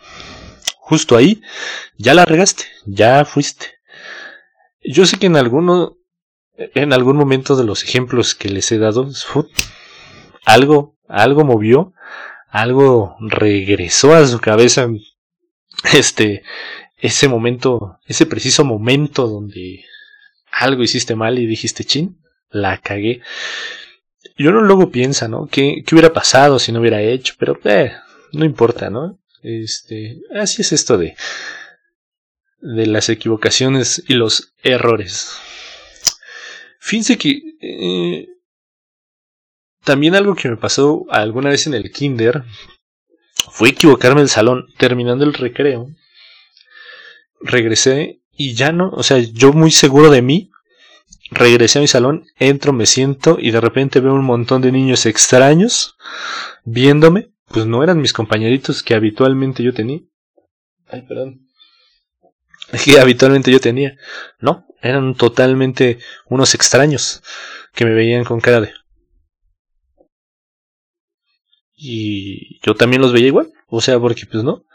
justo 0.92 1.16
ahí 1.16 1.42
ya 1.98 2.14
la 2.14 2.26
regaste, 2.26 2.66
ya 2.86 3.24
fuiste. 3.24 3.76
Yo 4.84 5.06
sé 5.06 5.18
que 5.18 5.28
en 5.28 5.38
alguno, 5.38 5.96
en 6.58 6.92
algún 6.92 7.16
momento 7.16 7.56
de 7.56 7.64
los 7.64 7.86
ejemplos 7.86 8.36
que 8.36 8.50
les 8.50 8.70
he 8.74 8.78
dado, 8.78 9.10
algo, 10.46 10.98
algo 11.08 11.46
movió, 11.46 11.94
algo 12.50 13.16
regresó 13.22 14.14
a 14.14 14.28
su 14.28 14.42
cabeza, 14.42 14.90
este, 15.94 16.44
ese 16.98 17.30
momento, 17.30 18.00
ese 18.06 18.26
preciso 18.26 18.66
momento 18.66 19.28
donde 19.28 19.86
algo 20.52 20.84
hiciste 20.84 21.16
mal 21.16 21.40
y 21.40 21.46
dijiste, 21.46 21.86
chin, 21.86 22.20
la 22.50 22.80
cagué. 22.80 23.22
Y 24.36 24.46
uno 24.46 24.60
luego 24.60 24.92
piensa, 24.92 25.30
¿no? 25.30 25.48
¿Qué, 25.48 25.84
¿Qué, 25.86 25.96
hubiera 25.96 26.12
pasado 26.12 26.60
si 26.60 26.74
no 26.74 26.82
hubiera 26.82 27.02
hecho? 27.02 27.36
Pero, 27.40 27.58
eh, 27.64 27.94
no 28.34 28.44
importa, 28.44 28.90
¿no? 28.90 29.22
Este, 29.44 30.22
así 30.34 30.62
es 30.62 30.72
esto 30.72 30.98
de, 30.98 31.16
de 32.60 32.86
las 32.88 33.10
equivocaciones 33.10 34.04
y 34.08 34.14
los 34.14 34.54
errores. 34.64 35.38
Fíjense 36.80 37.18
que 37.18 37.42
eh, 37.62 38.28
también 39.84 40.16
algo 40.16 40.36
que 40.36 40.50
me 40.50 40.58
pasó 40.58 41.06
alguna 41.10 41.50
vez 41.50 41.68
en 41.68 41.74
el 41.74 41.92
kinder 41.92 42.44
fue 43.52 43.70
equivocarme 43.70 44.22
el 44.22 44.30
salón 44.30 44.68
terminando 44.78 45.24
el 45.24 45.34
recreo. 45.34 45.88
Regresé 47.40 48.22
y 48.32 48.54
ya 48.54 48.72
no, 48.72 48.90
o 48.90 49.04
sea, 49.04 49.18
yo 49.18 49.54
muy 49.54 49.72
seguro 49.72 50.10
de 50.10 50.22
mí, 50.22 50.52
regresé 51.32 51.80
a 51.80 51.82
mi 51.82 51.88
salón, 51.88 52.26
entro, 52.38 52.74
me 52.74 52.86
siento 52.86 53.38
y 53.40 53.52
de 53.52 53.62
repente 53.62 54.00
veo 54.00 54.14
un 54.14 54.24
montón 54.24 54.62
de 54.62 54.72
niños 54.72 55.06
extraños 55.06 55.98
viéndome. 56.64 57.31
Pues 57.54 57.66
no 57.66 57.84
eran 57.84 58.00
mis 58.00 58.14
compañeritos 58.14 58.84
que 58.84 58.96
habitualmente 58.96 59.64
yo 59.64 59.74
tenía. 59.74 60.00
Ay, 60.88 61.02
perdón. 61.04 61.48
Que 62.84 63.00
habitualmente 63.00 63.52
yo 63.52 63.60
tenía. 63.60 63.98
No, 64.40 64.66
eran 64.82 65.16
totalmente 65.16 66.00
unos 66.28 66.56
extraños 66.56 67.22
que 67.74 67.86
me 67.86 67.94
veían 67.94 68.24
con 68.24 68.40
cara 68.40 68.62
de... 68.62 68.74
Y 71.76 72.60
yo 72.66 72.76
también 72.76 73.02
los 73.02 73.12
veía 73.12 73.28
igual. 73.28 73.52
O 73.68 73.82
sea, 73.82 74.00
porque 74.00 74.26
pues 74.26 74.44
no. 74.44 74.66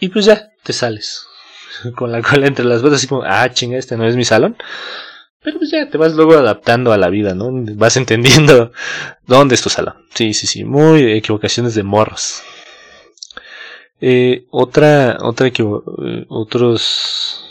Y 0.00 0.08
pues 0.08 0.24
ya, 0.24 0.50
te 0.62 0.72
sales. 0.72 1.26
Con 1.96 2.10
la 2.10 2.22
cola 2.22 2.46
entre 2.46 2.64
las 2.64 2.82
botas, 2.82 2.98
así 2.98 3.06
como, 3.06 3.22
ah, 3.22 3.48
chinga, 3.50 3.76
este 3.76 3.96
no 3.96 4.06
es 4.06 4.16
mi 4.16 4.24
salón. 4.24 4.56
Pero 5.46 5.58
pues 5.58 5.70
ya 5.70 5.88
te 5.88 5.96
vas 5.96 6.14
luego 6.14 6.34
adaptando 6.34 6.92
a 6.92 6.98
la 6.98 7.08
vida, 7.08 7.32
¿no? 7.32 7.50
Vas 7.76 7.96
entendiendo 7.96 8.72
dónde 9.28 9.54
es 9.54 9.62
tu 9.62 9.70
salón. 9.70 9.94
Sí, 10.12 10.34
sí, 10.34 10.44
sí. 10.48 10.64
Muy 10.64 11.12
equivocaciones 11.12 11.76
de 11.76 11.84
morros. 11.84 12.42
Eh, 14.00 14.46
otra, 14.50 15.18
otra, 15.20 15.46
eh, 15.46 16.26
otros, 16.28 17.44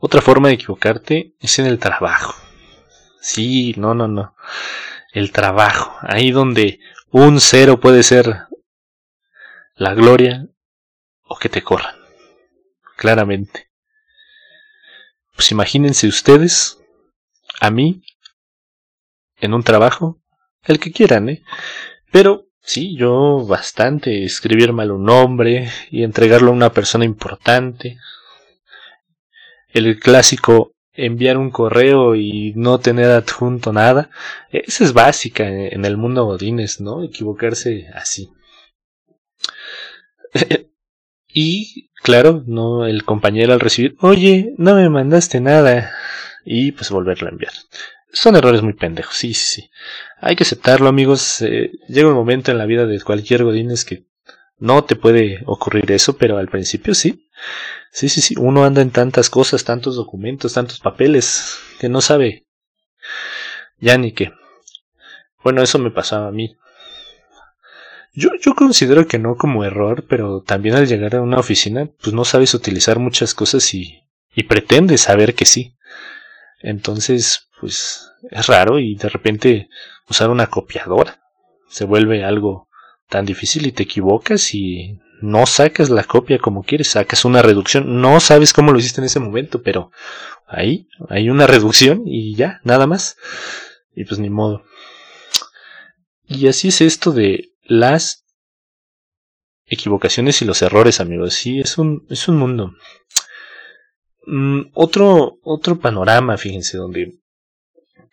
otra 0.00 0.20
forma 0.22 0.48
de 0.48 0.54
equivocarte 0.54 1.36
es 1.38 1.56
en 1.60 1.66
el 1.66 1.78
trabajo. 1.78 2.34
Sí, 3.20 3.76
no, 3.76 3.94
no, 3.94 4.08
no. 4.08 4.34
El 5.12 5.30
trabajo. 5.30 5.96
Ahí 6.00 6.32
donde 6.32 6.80
un 7.12 7.40
cero 7.40 7.78
puede 7.78 8.02
ser 8.02 8.48
la 9.76 9.94
gloria 9.94 10.48
o 11.28 11.36
que 11.36 11.48
te 11.48 11.62
corran. 11.62 11.94
Claramente. 12.96 13.71
Pues 15.34 15.50
imagínense 15.50 16.06
ustedes, 16.06 16.78
a 17.60 17.70
mí, 17.70 18.02
en 19.40 19.54
un 19.54 19.62
trabajo, 19.62 20.20
el 20.64 20.78
que 20.78 20.92
quieran, 20.92 21.28
¿eh? 21.28 21.42
Pero 22.10 22.46
sí, 22.62 22.96
yo 22.96 23.44
bastante 23.46 24.24
escribir 24.24 24.72
mal 24.72 24.92
un 24.92 25.04
nombre 25.04 25.70
y 25.90 26.02
entregarlo 26.04 26.50
a 26.50 26.54
una 26.54 26.72
persona 26.72 27.04
importante. 27.04 27.98
El 29.68 29.98
clásico 29.98 30.72
enviar 30.94 31.38
un 31.38 31.50
correo 31.50 32.14
y 32.14 32.52
no 32.54 32.78
tener 32.78 33.10
adjunto 33.10 33.72
nada. 33.72 34.10
Esa 34.50 34.84
es 34.84 34.92
básica 34.92 35.48
en 35.48 35.84
el 35.84 35.96
mundo 35.96 36.24
Godines, 36.24 36.80
¿no? 36.80 37.02
Equivocarse 37.02 37.88
así. 37.94 38.30
y 41.28 41.90
claro, 42.02 42.42
no 42.46 42.86
el 42.86 43.04
compañero 43.04 43.52
al 43.52 43.60
recibir, 43.60 43.96
oye, 44.00 44.54
no 44.58 44.74
me 44.74 44.88
mandaste 44.88 45.40
nada. 45.40 45.92
Y 46.44 46.72
pues 46.72 46.90
volverlo 46.90 47.28
a 47.28 47.30
enviar. 47.30 47.52
Son 48.12 48.36
errores 48.36 48.62
muy 48.62 48.74
pendejos, 48.74 49.14
sí, 49.14 49.32
sí, 49.32 49.62
sí. 49.62 49.70
Hay 50.20 50.36
que 50.36 50.42
aceptarlo, 50.42 50.88
amigos. 50.88 51.40
Eh, 51.40 51.70
llega 51.88 52.08
un 52.08 52.14
momento 52.14 52.50
en 52.50 52.58
la 52.58 52.66
vida 52.66 52.84
de 52.86 53.00
cualquier 53.00 53.44
Godines 53.44 53.84
que 53.84 54.06
no 54.58 54.84
te 54.84 54.96
puede 54.96 55.42
ocurrir 55.46 55.90
eso, 55.92 56.16
pero 56.18 56.36
al 56.38 56.48
principio 56.48 56.94
sí. 56.94 57.28
Sí, 57.90 58.08
sí, 58.08 58.20
sí. 58.20 58.34
Uno 58.38 58.64
anda 58.64 58.82
en 58.82 58.90
tantas 58.90 59.30
cosas, 59.30 59.64
tantos 59.64 59.96
documentos, 59.96 60.54
tantos 60.54 60.80
papeles, 60.80 61.58
que 61.80 61.88
no 61.88 62.00
sabe 62.00 62.46
ya 63.78 63.98
ni 63.98 64.12
qué. 64.12 64.32
Bueno, 65.42 65.62
eso 65.62 65.78
me 65.78 65.90
pasaba 65.90 66.28
a 66.28 66.32
mí. 66.32 66.56
Yo, 68.14 68.30
yo 68.40 68.54
considero 68.54 69.06
que 69.06 69.18
no 69.18 69.36
como 69.36 69.64
error, 69.64 70.04
pero 70.08 70.42
también 70.42 70.74
al 70.74 70.86
llegar 70.86 71.16
a 71.16 71.22
una 71.22 71.38
oficina, 71.38 71.88
pues 72.02 72.12
no 72.12 72.24
sabes 72.24 72.54
utilizar 72.54 72.98
muchas 72.98 73.34
cosas 73.34 73.72
y, 73.74 74.02
y 74.34 74.44
pretendes 74.44 75.02
saber 75.02 75.34
que 75.34 75.46
sí. 75.46 75.76
Entonces, 76.60 77.48
pues 77.60 78.10
es 78.30 78.46
raro 78.46 78.78
y 78.78 78.94
de 78.96 79.08
repente 79.08 79.68
usar 80.08 80.30
una 80.30 80.46
copiadora 80.46 81.22
se 81.72 81.86
vuelve 81.86 82.22
algo 82.22 82.68
tan 83.08 83.24
difícil 83.24 83.66
y 83.66 83.72
te 83.72 83.84
equivocas 83.84 84.54
y 84.54 85.00
no 85.22 85.46
sacas 85.46 85.88
la 85.88 86.04
copia 86.04 86.38
como 86.38 86.64
quieres, 86.64 86.88
sacas 86.88 87.24
una 87.24 87.40
reducción, 87.40 88.00
no 88.02 88.20
sabes 88.20 88.52
cómo 88.52 88.72
lo 88.72 88.78
hiciste 88.78 89.00
en 89.00 89.06
ese 89.06 89.20
momento, 89.20 89.62
pero 89.62 89.90
ahí 90.46 90.88
hay 91.08 91.30
una 91.30 91.46
reducción 91.46 92.02
y 92.06 92.34
ya, 92.34 92.60
nada 92.64 92.86
más. 92.86 93.16
Y 93.94 94.04
pues 94.04 94.20
ni 94.20 94.28
modo. 94.28 94.64
Y 96.26 96.48
así 96.48 96.68
es 96.68 96.80
esto 96.82 97.12
de 97.12 97.51
las 97.62 98.24
equivocaciones 99.66 100.42
y 100.42 100.44
los 100.44 100.62
errores, 100.62 101.00
amigos. 101.00 101.34
Sí, 101.34 101.60
es 101.60 101.78
un, 101.78 102.06
es 102.10 102.28
un 102.28 102.36
mundo. 102.36 102.74
Mm, 104.26 104.70
otro, 104.74 105.38
otro 105.42 105.80
panorama, 105.80 106.36
fíjense, 106.36 106.76
donde 106.76 107.18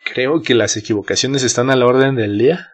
creo 0.04 0.42
que 0.42 0.54
las 0.54 0.76
equivocaciones 0.76 1.42
están 1.42 1.70
a 1.70 1.76
la 1.76 1.86
orden 1.86 2.16
del 2.16 2.38
día. 2.38 2.70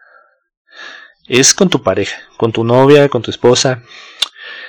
Es 1.27 1.53
con 1.53 1.69
tu 1.69 1.83
pareja, 1.83 2.17
con 2.37 2.51
tu 2.53 2.63
novia, 2.63 3.09
con 3.09 3.21
tu 3.21 3.31
esposa. 3.31 3.83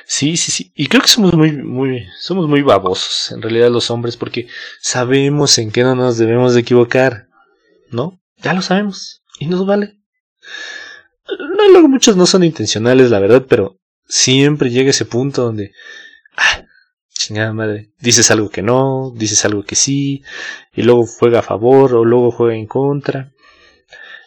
Sí, 0.05 0.37
sí, 0.37 0.51
sí. 0.51 0.73
Y 0.75 0.89
creo 0.89 1.03
que 1.03 1.09
somos 1.09 1.35
muy, 1.35 1.53
muy, 1.53 2.07
somos 2.19 2.49
muy 2.49 2.63
babosos, 2.63 3.31
en 3.31 3.43
realidad 3.43 3.71
los 3.71 3.91
hombres, 3.91 4.17
porque 4.17 4.49
sabemos 4.81 5.59
en 5.59 5.71
qué 5.71 5.83
no 5.83 5.95
nos 5.95 6.19
debemos 6.19 6.55
de 6.55 6.61
equivocar. 6.61 7.29
¿No? 7.91 8.21
Ya 8.39 8.53
lo 8.53 8.63
sabemos. 8.63 9.23
Y 9.39 9.47
nos 9.47 9.65
vale. 9.67 9.99
No, 11.39 11.69
luego 11.69 11.89
muchos 11.89 12.17
no 12.17 12.27
son 12.27 12.45
intencionales, 12.45 13.11
la 13.11 13.19
verdad, 13.19 13.45
pero 13.49 13.79
siempre 14.07 14.71
llega 14.71 14.91
ese 14.91 15.05
punto 15.05 15.43
donde, 15.43 15.73
ah, 16.37 16.65
chingada 17.13 17.53
madre, 17.53 17.91
dices 18.01 18.31
algo 18.31 18.49
que 18.49 18.63
no, 18.63 19.13
dices 19.15 19.45
algo 19.45 19.65
que 19.65 19.75
sí, 19.75 20.23
y 20.75 20.83
luego 20.83 21.07
juega 21.07 21.41
a 21.41 21.43
favor 21.43 21.95
o 21.95 22.05
luego 22.05 22.31
juega 22.31 22.55
en 22.55 22.67
contra. 22.67 23.33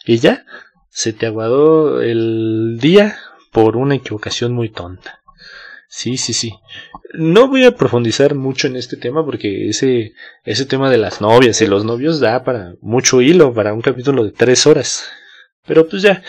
Y 0.04 0.18
ya, 0.18 0.44
se 0.90 1.12
te 1.12 1.26
aguadó 1.26 2.00
el 2.00 2.78
día 2.80 3.16
por 3.50 3.76
una 3.76 3.94
equivocación 3.96 4.52
muy 4.52 4.68
tonta. 4.68 5.20
Sí, 5.88 6.16
sí, 6.16 6.32
sí. 6.32 6.54
No 7.12 7.48
voy 7.48 7.64
a 7.64 7.76
profundizar 7.76 8.34
mucho 8.34 8.66
en 8.66 8.76
este 8.76 8.96
tema 8.96 9.24
porque 9.24 9.68
ese, 9.68 10.14
ese 10.44 10.64
tema 10.64 10.90
de 10.90 10.96
las 10.96 11.20
novias 11.20 11.60
y 11.60 11.66
los 11.66 11.84
novios 11.84 12.18
da 12.18 12.44
para 12.44 12.74
mucho 12.80 13.20
hilo, 13.20 13.52
para 13.52 13.74
un 13.74 13.82
capítulo 13.82 14.24
de 14.24 14.32
tres 14.32 14.66
horas. 14.66 15.04
Pero 15.66 15.86
pues 15.86 16.02
ya, 16.02 16.22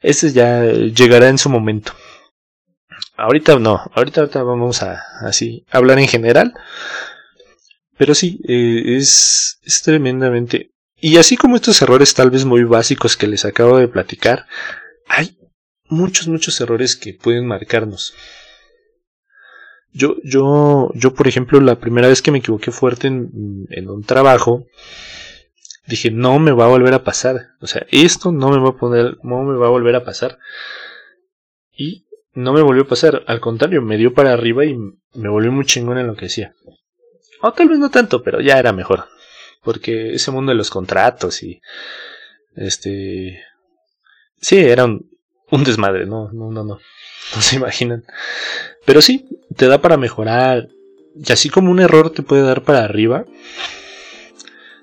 ese 0.00 0.32
ya 0.32 0.64
llegará 0.64 1.28
en 1.28 1.38
su 1.38 1.48
momento. 1.50 1.92
Ahorita 3.16 3.58
no, 3.58 3.82
ahorita, 3.94 4.26
vamos 4.42 4.82
a 4.82 5.02
así 5.20 5.64
hablar 5.70 5.98
en 5.98 6.08
general. 6.08 6.54
Pero 7.96 8.14
sí, 8.14 8.40
eh, 8.46 8.96
es, 8.96 9.58
es 9.64 9.82
tremendamente. 9.82 10.70
Y 11.00 11.16
así 11.16 11.36
como 11.36 11.56
estos 11.56 11.80
errores 11.82 12.14
tal 12.14 12.30
vez 12.30 12.44
muy 12.44 12.64
básicos 12.64 13.16
que 13.16 13.26
les 13.26 13.44
acabo 13.44 13.78
de 13.78 13.88
platicar, 13.88 14.46
hay 15.08 15.36
muchos, 15.88 16.28
muchos 16.28 16.60
errores 16.60 16.96
que 16.96 17.14
pueden 17.14 17.46
marcarnos. 17.46 18.14
Yo, 19.92 20.16
yo, 20.22 20.90
yo, 20.94 21.14
por 21.14 21.26
ejemplo, 21.26 21.60
la 21.60 21.80
primera 21.80 22.08
vez 22.08 22.22
que 22.22 22.30
me 22.30 22.38
equivoqué 22.38 22.70
fuerte 22.70 23.08
en, 23.08 23.66
en 23.70 23.88
un 23.88 24.04
trabajo, 24.04 24.66
dije, 25.88 26.10
no 26.10 26.38
me 26.38 26.52
va 26.52 26.66
a 26.66 26.68
volver 26.68 26.94
a 26.94 27.02
pasar. 27.02 27.48
O 27.60 27.66
sea, 27.66 27.86
esto 27.90 28.30
no 28.30 28.50
me 28.50 28.58
va 28.58 28.70
a 28.70 28.76
poner, 28.76 29.16
no 29.22 29.42
me 29.42 29.56
va 29.56 29.66
a 29.66 29.70
volver 29.70 29.96
a 29.96 30.04
pasar. 30.04 30.38
Y 31.72 32.06
no 32.34 32.52
me 32.52 32.62
volvió 32.62 32.82
a 32.82 32.88
pasar. 32.88 33.24
Al 33.26 33.40
contrario, 33.40 33.82
me 33.82 33.96
dio 33.96 34.12
para 34.12 34.32
arriba 34.32 34.64
y 34.64 34.76
me 34.76 35.28
volvió 35.28 35.50
muy 35.50 35.64
chingón 35.64 35.98
en 35.98 36.06
lo 36.06 36.14
que 36.14 36.26
decía. 36.26 36.54
O 37.40 37.52
tal 37.52 37.68
vez 37.68 37.78
no 37.78 37.90
tanto, 37.90 38.22
pero 38.22 38.40
ya 38.40 38.58
era 38.58 38.72
mejor. 38.72 39.06
Porque 39.62 40.14
ese 40.14 40.30
mundo 40.30 40.50
de 40.50 40.56
los 40.56 40.70
contratos 40.70 41.42
y. 41.42 41.60
Este. 42.54 43.42
Sí, 44.40 44.58
era 44.58 44.84
un, 44.84 45.10
un 45.50 45.64
desmadre, 45.64 46.06
no, 46.06 46.30
no, 46.32 46.50
no, 46.50 46.64
no. 46.64 46.78
no 47.34 47.42
se 47.42 47.56
imaginan. 47.56 48.04
Pero 48.84 49.00
sí, 49.00 49.26
te 49.56 49.66
da 49.66 49.80
para 49.80 49.96
mejorar. 49.96 50.68
Y 51.16 51.32
así 51.32 51.48
como 51.48 51.70
un 51.70 51.80
error 51.80 52.10
te 52.10 52.22
puede 52.22 52.42
dar 52.42 52.62
para 52.62 52.84
arriba, 52.84 53.24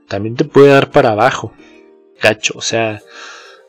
también 0.07 0.35
te 0.35 0.45
puede 0.45 0.69
dar 0.69 0.91
para 0.91 1.11
abajo. 1.11 1.53
Cacho, 2.19 2.53
o 2.57 2.61
sea, 2.61 3.01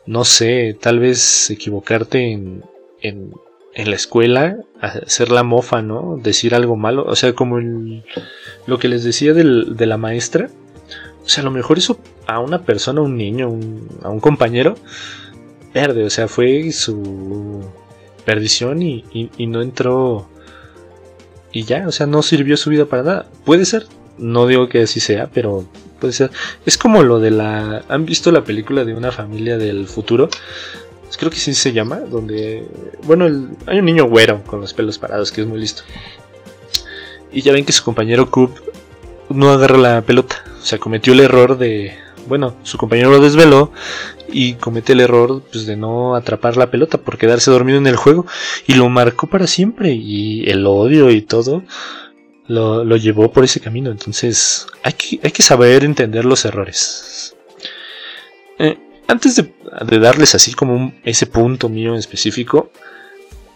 no 0.07 0.25
sé, 0.25 0.77
tal 0.81 0.99
vez 0.99 1.51
equivocarte 1.51 2.33
en, 2.33 2.65
en, 3.01 3.33
en 3.75 3.91
la 3.91 3.97
escuela, 3.97 4.57
hacer 4.81 5.31
la 5.31 5.43
mofa, 5.43 5.83
¿no? 5.83 6.19
Decir 6.23 6.55
algo 6.55 6.77
malo, 6.77 7.05
o 7.07 7.17
sea, 7.17 7.35
como 7.35 7.59
lo 8.67 8.79
que 8.79 8.89
les 8.89 9.05
decía 9.05 9.35
del, 9.35 9.77
de 9.77 9.87
la 9.87 9.97
maestra. 9.97 10.49
O 11.25 11.29
sea, 11.29 11.43
a 11.43 11.45
lo 11.45 11.51
mejor 11.51 11.79
eso 11.79 11.99
a 12.27 12.39
una 12.39 12.63
persona, 12.63 13.01
a 13.01 13.05
un 13.05 13.17
niño, 13.17 13.47
a 14.03 14.11
un 14.11 14.21
compañero, 14.21 14.77
verde, 15.75 16.05
o 16.05 16.11
sea, 16.11 16.29
fue 16.29 16.73
su 16.73 17.65
perdición 18.25 18.83
y, 18.83 19.05
y, 19.13 19.47
no 19.47 19.61
entró 19.63 20.29
y 21.53 21.65
ya, 21.65 21.87
o 21.87 21.93
sea, 21.93 22.07
no 22.07 22.23
sirvió 22.23 22.57
su 22.57 22.71
vida 22.71 22.87
para 22.87 23.03
nada. 23.03 23.27
Puede 23.45 23.65
ser, 23.65 23.87
no 24.19 24.47
digo 24.47 24.69
que 24.69 24.83
así 24.83 25.01
sea, 25.01 25.29
pero 25.33 25.65
puede 26.01 26.13
ser. 26.13 26.31
Es 26.65 26.79
como 26.79 27.03
lo 27.03 27.21
de 27.21 27.31
la... 27.31 27.85
¿Han 27.89 28.07
visto 28.07 28.31
la 28.33 28.45
película 28.45 28.85
de 28.85 28.95
una 28.95 29.13
familia 29.13 29.59
del 29.59 29.87
futuro? 29.87 30.29
Creo 31.19 31.31
que 31.31 31.39
sí 31.39 31.55
se 31.55 31.73
llama, 31.73 32.01
donde... 32.01 32.67
Bueno, 33.05 33.27
hay 33.67 33.79
un 33.79 33.85
niño 33.87 34.05
güero 34.05 34.43
con 34.45 34.61
los 34.61 34.75
pelos 34.75 34.99
parados 34.99 35.33
que 35.33 35.41
es 35.41 35.47
muy 35.47 35.59
listo. 35.59 35.83
Y 37.33 37.41
ya 37.41 37.53
ven 37.53 37.65
que 37.65 37.73
su 37.73 37.85
compañero 37.85 38.31
Coop 38.31 38.51
no 39.31 39.51
agarra 39.51 39.79
la 39.79 40.03
pelota. 40.03 40.45
O 40.61 40.65
sea, 40.65 40.79
cometió 40.79 41.15
el 41.15 41.21
error 41.21 41.57
de 41.57 41.95
bueno, 42.29 42.57
su 42.63 42.77
compañero 42.79 43.11
lo 43.11 43.21
desveló 43.21 43.73
y 44.29 44.55
comete 44.55 44.93
el 44.93 45.01
error 45.01 45.43
pues, 45.53 45.67
de 45.67 45.77
no 45.77 46.17
atrapar 46.17 46.57
la 46.57 46.71
pelota 46.71 46.99
por 46.99 47.19
quedarse 47.19 47.51
dormido 47.51 47.79
en 47.79 47.87
el 47.87 47.97
juego 47.97 48.27
y 48.67 48.75
lo 48.75 48.89
marcó 48.89 49.29
para 49.29 49.47
siempre 49.47 49.93
y 49.93 50.49
el 50.51 50.67
odio 50.67 51.11
y 51.11 51.23
todo 51.23 51.63
lo, 52.49 52.97
llevó 52.97 53.31
por 53.33 53.45
ese 53.45 53.61
camino. 53.61 53.91
Entonces 53.91 54.67
hay 54.83 54.93
que, 54.93 55.21
hay 55.23 55.31
que 55.31 55.43
saber 55.43 55.85
entender 55.85 56.25
los 56.25 56.45
errores. 56.45 57.35
Eh, 58.59 58.79
antes 59.09 59.37
de, 59.37 59.53
darles 59.99 60.35
así 60.35 60.53
como 60.53 60.95
ese 61.05 61.27
punto 61.27 61.69
mío 61.69 61.93
en 61.93 61.99
específico, 61.99 62.71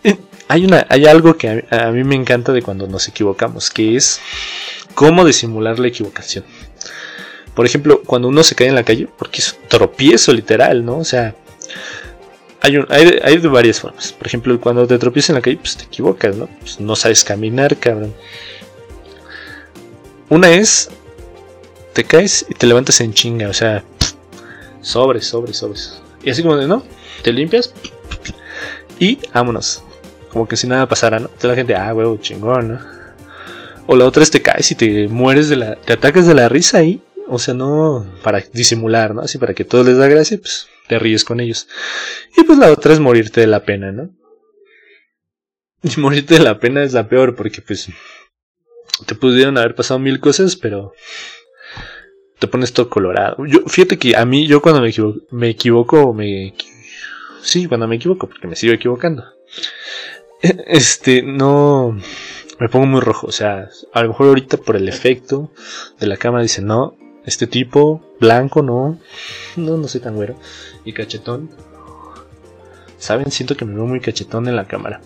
eh, 0.04 0.16
hay, 0.48 0.64
una, 0.64 0.86
hay 0.88 1.06
algo 1.06 1.36
que 1.36 1.64
a 1.70 1.90
mí 1.90 2.04
me 2.04 2.14
encanta 2.14 2.52
de 2.52 2.62
cuando 2.62 2.86
nos 2.86 3.08
equivocamos, 3.08 3.70
que 3.70 3.96
es 3.96 4.20
cómo 4.94 5.24
disimular 5.24 5.78
la 5.78 5.88
equivocación. 5.88 6.44
Por 7.54 7.66
ejemplo, 7.66 8.02
cuando 8.04 8.28
uno 8.28 8.42
se 8.42 8.54
cae 8.54 8.68
en 8.68 8.74
la 8.74 8.84
calle, 8.84 9.08
porque 9.18 9.38
es 9.38 9.58
tropiezo 9.68 10.32
literal, 10.32 10.84
¿no? 10.84 10.98
O 10.98 11.04
sea, 11.04 11.34
hay, 12.62 12.76
hay, 13.22 13.38
de 13.38 13.48
varias 13.48 13.80
formas. 13.80 14.12
Por 14.12 14.26
ejemplo, 14.26 14.60
cuando 14.60 14.86
te 14.86 14.98
tropiezas 14.98 15.30
en 15.30 15.34
la 15.36 15.42
calle, 15.42 15.56
pues 15.56 15.76
te 15.76 15.84
equivocas, 15.84 16.36
¿no? 16.36 16.48
Pues 16.60 16.80
no 16.80 16.94
sabes 16.94 17.24
caminar, 17.24 17.76
cabrón. 17.76 18.14
Una 20.30 20.50
es, 20.50 20.88
te 21.92 22.04
caes 22.04 22.46
y 22.48 22.54
te 22.54 22.66
levantas 22.66 23.00
en 23.02 23.12
chinga, 23.12 23.48
o 23.48 23.52
sea, 23.52 23.84
sobres, 24.80 25.26
sobres, 25.26 25.58
sobres. 25.58 26.00
Y 26.22 26.30
así 26.30 26.42
como 26.42 26.56
de, 26.56 26.66
¿no? 26.66 26.82
Te 27.22 27.32
limpias 27.32 27.74
y 28.98 29.18
vámonos. 29.34 29.82
Como 30.30 30.48
que 30.48 30.56
si 30.56 30.66
nada 30.66 30.88
pasara, 30.88 31.18
¿no? 31.18 31.26
Entonces 31.26 31.50
la 31.50 31.56
gente, 31.56 31.74
ah, 31.74 31.92
huevo, 31.92 32.16
chingón, 32.18 32.68
¿no? 32.68 32.80
O 33.86 33.96
la 33.96 34.06
otra 34.06 34.22
es 34.22 34.30
te 34.30 34.40
caes 34.40 34.70
y 34.70 34.74
te 34.76 35.08
mueres 35.08 35.50
de 35.50 35.56
la. 35.56 35.76
te 35.76 35.92
atacas 35.92 36.26
de 36.26 36.34
la 36.34 36.48
risa 36.48 36.78
ahí 36.78 37.02
o 37.30 37.38
sea, 37.38 37.54
no 37.54 38.04
para 38.22 38.40
disimular, 38.40 39.14
¿no? 39.14 39.22
Así 39.22 39.38
para 39.38 39.54
que 39.54 39.64
todo 39.64 39.84
les 39.84 39.96
da 39.96 40.08
gracia, 40.08 40.36
pues 40.36 40.66
te 40.88 40.98
ríes 40.98 41.24
con 41.24 41.38
ellos. 41.38 41.68
Y 42.36 42.42
pues 42.42 42.58
la 42.58 42.72
otra 42.72 42.92
es 42.92 42.98
morirte 42.98 43.40
de 43.40 43.46
la 43.46 43.64
pena, 43.64 43.92
¿no? 43.92 44.10
Y 45.82 45.98
morirte 46.00 46.34
de 46.34 46.40
la 46.40 46.58
pena 46.58 46.82
es 46.82 46.92
la 46.92 47.08
peor 47.08 47.36
porque 47.36 47.62
pues 47.62 47.88
te 49.06 49.14
pudieron 49.14 49.58
haber 49.58 49.74
pasado 49.74 50.00
mil 50.00 50.20
cosas, 50.20 50.56
pero 50.56 50.92
te 52.38 52.48
pones 52.48 52.72
todo 52.72 52.88
colorado. 52.88 53.44
Yo, 53.46 53.60
fíjate 53.66 53.98
que 53.98 54.16
a 54.16 54.24
mí, 54.24 54.46
yo 54.46 54.62
cuando 54.62 54.80
me 54.80 54.88
equivoco, 54.88 55.26
me 55.30 55.50
equivoco. 55.50 56.16
Sí, 57.42 57.66
cuando 57.66 57.88
me 57.88 57.96
equivoco, 57.96 58.28
porque 58.28 58.48
me 58.48 58.56
sigo 58.56 58.72
equivocando. 58.72 59.24
Este, 60.42 61.22
no... 61.22 61.98
Me 62.58 62.68
pongo 62.68 62.86
muy 62.86 63.00
rojo, 63.00 63.26
o 63.26 63.32
sea, 63.32 63.70
a 63.92 64.02
lo 64.02 64.08
mejor 64.08 64.28
ahorita 64.28 64.58
por 64.58 64.76
el 64.76 64.86
efecto 64.86 65.50
de 65.98 66.06
la 66.06 66.18
cámara 66.18 66.42
dice 66.42 66.60
no, 66.60 66.94
este 67.24 67.46
tipo, 67.46 68.02
blanco, 68.20 68.62
no. 68.62 68.98
No, 69.56 69.76
no 69.76 69.88
soy 69.88 70.00
tan 70.00 70.14
güero. 70.14 70.36
Y 70.84 70.92
cachetón. 70.92 71.50
Saben, 72.98 73.30
siento 73.30 73.56
que 73.56 73.64
me 73.64 73.74
veo 73.74 73.86
muy 73.86 74.00
cachetón 74.00 74.48
en 74.48 74.56
la 74.56 74.66
cámara. 74.66 75.00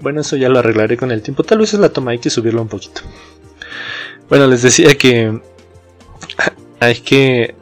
Bueno, 0.00 0.20
eso 0.20 0.36
ya 0.36 0.48
lo 0.48 0.58
arreglaré 0.58 0.96
con 0.96 1.10
el 1.10 1.22
tiempo. 1.22 1.42
Tal 1.42 1.58
vez 1.58 1.74
es 1.74 1.80
la 1.80 1.88
toma, 1.88 2.10
hay 2.12 2.18
que 2.18 2.30
subirlo 2.30 2.62
un 2.62 2.68
poquito. 2.68 3.02
Bueno, 4.28 4.46
les 4.46 4.62
decía 4.62 4.94
que. 4.96 5.40
Hay 6.80 6.96
que. 6.96 7.54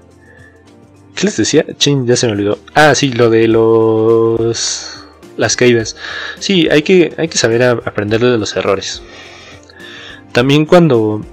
¿Qué 1.15 1.27
les 1.27 1.37
decía? 1.37 1.65
Chin, 1.79 2.07
ya 2.07 2.17
se 2.17 2.27
me 2.27 2.33
olvidó. 2.33 2.59
Ah, 2.75 2.95
sí, 2.95 3.13
lo 3.13 3.31
de 3.31 3.47
los. 3.47 5.05
Las 5.37 5.57
caídas. 5.57 5.97
Sí, 6.39 6.69
hay 6.71 6.83
que, 6.83 7.13
hay 7.17 7.27
que 7.27 7.39
saber 7.39 7.63
aprender 7.63 8.21
de 8.21 8.39
los 8.39 8.57
errores. 8.57 9.03
También 10.33 10.65
cuando 10.65 11.25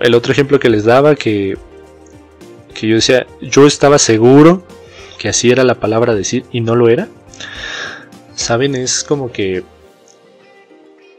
el 0.00 0.14
otro 0.14 0.32
ejemplo 0.32 0.58
que 0.58 0.68
les 0.68 0.84
daba, 0.84 1.14
que, 1.14 1.56
que 2.74 2.88
yo 2.88 2.96
decía, 2.96 3.26
yo 3.40 3.66
estaba 3.66 3.98
seguro 3.98 4.64
que 5.18 5.28
así 5.28 5.50
era 5.50 5.64
la 5.64 5.74
palabra 5.74 6.14
decir 6.14 6.44
y 6.52 6.60
no 6.60 6.74
lo 6.74 6.88
era. 6.88 7.08
Saben, 8.34 8.74
es 8.74 9.04
como 9.04 9.32
que 9.32 9.64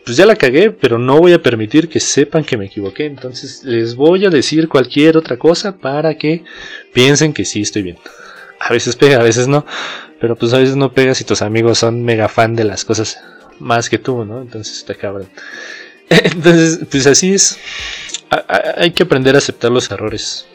pues 0.10 0.18
ya 0.18 0.26
la 0.26 0.36
cagué, 0.36 0.72
pero 0.72 0.98
no 0.98 1.20
voy 1.20 1.34
a 1.34 1.42
permitir 1.42 1.88
que 1.88 2.00
sepan 2.00 2.44
que 2.44 2.58
me 2.58 2.66
equivoqué. 2.66 3.06
Entonces 3.06 3.64
les 3.64 3.94
voy 3.94 4.26
a 4.26 4.32
decir 4.32 4.68
cualquier 4.68 5.18
otra 5.18 5.38
cosa 5.38 5.78
para 5.78 6.18
que 6.18 6.44
piensen 6.94 7.32
que 7.32 7.46
sí 7.46 7.62
estoy 7.62 7.84
bien. 7.84 7.98
A 8.60 8.74
veces 8.74 8.96
pega, 8.96 9.20
a 9.20 9.24
veces 9.24 9.48
no. 9.48 9.68
Pero 10.20 10.36
pues 10.36 10.52
a 10.54 10.58
veces 10.58 10.76
no 10.76 10.92
pega 10.94 11.14
si 11.14 11.26
tus 11.26 11.44
amigos 11.44 11.78
son 11.78 12.04
mega 12.04 12.28
fan 12.28 12.56
de 12.56 12.64
las 12.64 12.86
cosas 12.86 13.22
más 13.60 13.88
que 13.88 14.00
tú, 14.00 14.26
¿no? 14.26 14.42
Entonces 14.42 14.84
te 14.84 14.94
acaban. 14.94 15.30
Entonces, 16.10 16.80
pues 16.90 17.06
así 17.06 17.36
es 17.36 17.60
hay 18.30 18.92
que 18.92 19.04
aprender 19.04 19.36
a 19.36 19.38
aceptar 19.38 19.72
los 19.72 19.90
errores. 19.92 20.48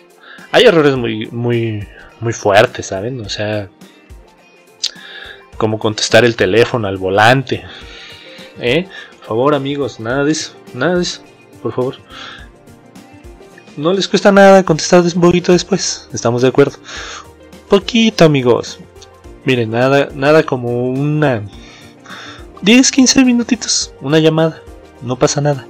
Hay 0.51 0.65
errores 0.65 0.97
muy, 0.97 1.27
muy, 1.27 1.87
muy 2.19 2.33
fuertes, 2.33 2.87
¿saben? 2.87 3.21
O 3.21 3.29
sea, 3.29 3.69
como 5.57 5.79
contestar 5.79 6.25
el 6.25 6.37
teléfono 6.37 6.89
al 6.89 6.97
volante. 6.97 7.65
¿Eh? 8.61 8.87
Favor, 9.27 9.55
amigos, 9.55 10.01
nada 10.01 10.25
de 10.25 10.33
eso, 10.33 10.53
nada 10.73 10.97
de 10.97 11.03
eso, 11.03 11.21
por 11.63 11.73
favor. 11.73 11.97
No 13.77 13.93
les 13.93 14.07
cuesta 14.07 14.31
nada 14.31 14.65
contestar 14.65 15.03
un 15.03 15.21
poquito 15.21 15.53
después, 15.53 16.09
estamos 16.13 16.43
de 16.43 16.49
acuerdo. 16.49 16.79
Poquito, 17.69 18.25
amigos. 18.25 18.79
Miren, 19.45 19.71
nada, 19.71 20.09
nada 20.15 20.43
como 20.43 20.89
una 20.91 21.43
10, 22.63 22.91
15 22.91 23.25
minutitos, 23.25 23.93
una 24.01 24.19
llamada, 24.19 24.63
no 25.03 25.19
pasa 25.19 25.41
nada 25.41 25.67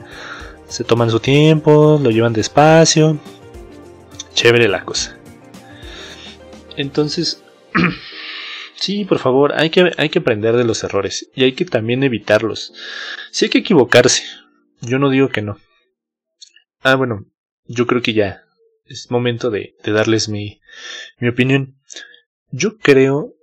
se 0.75 0.83
toman 0.83 1.09
su 1.09 1.21
tiempo, 1.21 2.01
lo 2.03 2.11
llevan 2.11 2.33
despacio. 2.33 3.17
Chévere 4.35 4.69
la 4.69 4.85
cosa. 4.85 5.17
Entonces, 6.77 7.43
sí, 8.77 9.05
por 9.05 9.19
favor, 9.19 9.53
hay 9.55 9.71
que, 9.71 9.93
hay 9.97 10.09
que 10.09 10.19
aprender 10.21 10.57
de 10.57 10.65
los 10.65 10.85
errores 10.85 11.31
y 11.35 11.45
hay 11.45 11.53
que 11.53 11.65
también 11.65 12.03
evitarlos. 12.03 12.73
Si 13.31 13.47
hay 13.47 13.51
que 13.51 13.59
equivocarse, 13.59 14.25
yo 14.81 14.99
no 14.99 15.11
digo 15.11 15.29
que 15.29 15.43
no. 15.43 15.59
Ah, 16.81 16.97
bueno, 16.97 17.27
yo 17.67 17.87
creo 17.87 18.03
que 18.03 18.13
ya 18.13 18.45
es 18.87 19.11
momento 19.11 19.51
de, 19.51 19.75
de 19.83 19.93
darles 19.93 20.29
mi, 20.29 20.61
mi 21.19 21.29
opinión. 21.29 21.77
Yo 22.51 22.79
creo, 22.79 23.35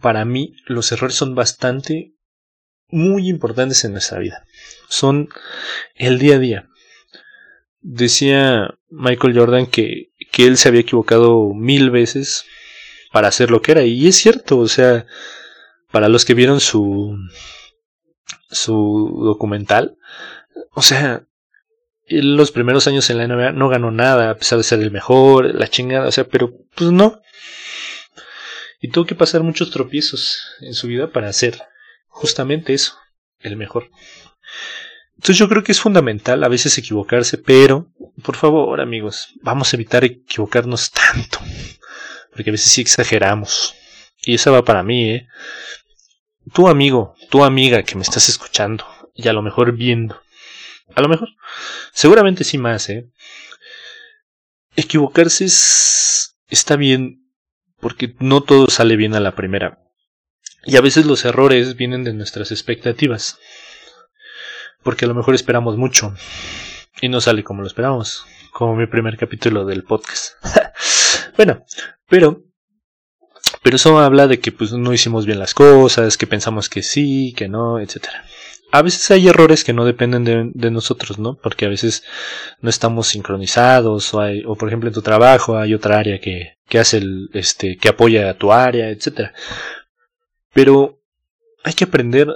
para 0.00 0.24
mí, 0.24 0.54
los 0.66 0.90
errores 0.92 1.16
son 1.16 1.34
bastante, 1.34 2.14
muy 2.88 3.28
importantes 3.28 3.84
en 3.84 3.92
nuestra 3.92 4.18
vida. 4.18 4.44
Son 4.88 5.28
el 5.94 6.18
día 6.18 6.36
a 6.36 6.38
día. 6.38 6.68
Decía 7.80 8.74
Michael 8.90 9.38
Jordan 9.38 9.66
que, 9.66 10.10
que 10.32 10.46
él 10.46 10.56
se 10.56 10.68
había 10.68 10.80
equivocado 10.80 11.54
mil 11.54 11.90
veces 11.90 12.44
para 13.12 13.28
hacer 13.28 13.50
lo 13.50 13.62
que 13.62 13.72
era. 13.72 13.82
Y 13.82 14.06
es 14.06 14.16
cierto, 14.16 14.58
o 14.58 14.68
sea, 14.68 15.06
para 15.90 16.08
los 16.08 16.24
que 16.24 16.34
vieron 16.34 16.60
su, 16.60 17.16
su 18.50 19.20
documental, 19.24 19.96
o 20.72 20.82
sea, 20.82 21.24
en 22.06 22.36
los 22.36 22.50
primeros 22.50 22.86
años 22.86 23.08
en 23.10 23.18
la 23.18 23.26
NBA 23.26 23.52
no 23.52 23.68
ganó 23.68 23.90
nada, 23.90 24.30
a 24.30 24.36
pesar 24.36 24.58
de 24.58 24.64
ser 24.64 24.80
el 24.80 24.90
mejor, 24.90 25.54
la 25.54 25.68
chingada, 25.68 26.08
o 26.08 26.12
sea, 26.12 26.24
pero 26.24 26.52
pues 26.74 26.90
no. 26.90 27.20
Y 28.80 28.88
tuvo 28.88 29.06
que 29.06 29.14
pasar 29.14 29.42
muchos 29.42 29.70
tropiezos 29.70 30.40
en 30.60 30.74
su 30.74 30.86
vida 30.86 31.10
para 31.10 31.28
hacer 31.28 31.60
justamente 32.06 32.74
eso, 32.74 32.96
el 33.40 33.56
mejor. 33.56 33.90
Entonces 35.16 35.36
yo 35.36 35.48
creo 35.48 35.64
que 35.64 35.72
es 35.72 35.80
fundamental 35.80 36.44
a 36.44 36.48
veces 36.48 36.78
equivocarse, 36.78 37.38
pero 37.38 37.92
por 38.22 38.36
favor 38.36 38.80
amigos, 38.80 39.34
vamos 39.42 39.72
a 39.72 39.76
evitar 39.76 40.04
equivocarnos 40.04 40.90
tanto, 40.92 41.40
porque 42.32 42.50
a 42.50 42.52
veces 42.52 42.70
sí 42.70 42.80
exageramos. 42.80 43.74
Y 44.22 44.34
esa 44.34 44.50
va 44.50 44.64
para 44.64 44.82
mí, 44.82 45.10
¿eh? 45.10 45.28
tu 46.52 46.68
amigo, 46.68 47.14
tu 47.30 47.44
amiga 47.44 47.82
que 47.82 47.96
me 47.96 48.02
estás 48.02 48.28
escuchando 48.28 48.84
y 49.14 49.28
a 49.28 49.32
lo 49.32 49.42
mejor 49.42 49.72
viendo, 49.72 50.20
a 50.94 51.00
lo 51.00 51.08
mejor, 51.08 51.28
seguramente 51.92 52.44
sí 52.44 52.58
más, 52.58 52.88
¿eh? 52.88 53.10
Equivocarse 54.76 55.44
es, 55.44 56.36
está 56.48 56.76
bien 56.76 57.28
porque 57.80 58.14
no 58.20 58.42
todo 58.42 58.68
sale 58.68 58.96
bien 58.96 59.14
a 59.14 59.20
la 59.20 59.34
primera. 59.34 59.82
Y 60.64 60.76
a 60.76 60.80
veces 60.80 61.06
los 61.06 61.24
errores 61.24 61.76
vienen 61.76 62.04
de 62.04 62.12
nuestras 62.12 62.50
expectativas. 62.50 63.38
Porque 64.82 65.04
a 65.04 65.08
lo 65.08 65.14
mejor 65.14 65.34
esperamos 65.34 65.76
mucho 65.76 66.14
y 67.00 67.08
no 67.08 67.20
sale 67.20 67.44
como 67.44 67.62
lo 67.62 67.66
esperamos, 67.66 68.24
como 68.52 68.76
mi 68.76 68.86
primer 68.86 69.16
capítulo 69.16 69.64
del 69.64 69.84
podcast. 69.84 70.34
bueno, 71.36 71.64
pero 72.08 72.44
pero 73.62 73.76
eso 73.76 73.98
habla 73.98 74.26
de 74.26 74.40
que 74.40 74.52
pues 74.52 74.72
no 74.72 74.92
hicimos 74.92 75.26
bien 75.26 75.38
las 75.38 75.54
cosas, 75.54 76.16
que 76.16 76.26
pensamos 76.26 76.68
que 76.68 76.82
sí, 76.82 77.34
que 77.36 77.48
no, 77.48 77.80
etcétera. 77.80 78.24
A 78.70 78.82
veces 78.82 79.10
hay 79.10 79.28
errores 79.28 79.64
que 79.64 79.72
no 79.72 79.86
dependen 79.86 80.24
de, 80.24 80.70
nosotros, 80.70 81.18
¿no? 81.18 81.36
Porque 81.36 81.64
a 81.64 81.68
veces 81.68 82.04
no 82.60 82.68
estamos 82.68 83.08
sincronizados, 83.08 84.12
o, 84.12 84.20
hay, 84.20 84.42
o 84.46 84.56
por 84.56 84.68
ejemplo 84.68 84.88
en 84.88 84.94
tu 84.94 85.00
trabajo 85.02 85.56
hay 85.56 85.72
otra 85.72 85.98
área 85.98 86.20
que, 86.20 86.58
que 86.68 86.78
hace 86.78 86.98
el, 86.98 87.30
este, 87.32 87.78
que 87.78 87.88
apoya 87.88 88.28
a 88.28 88.34
tu 88.34 88.52
área, 88.52 88.90
etcétera. 88.90 89.32
Pero 90.52 91.00
hay 91.64 91.72
que 91.72 91.84
aprender 91.84 92.28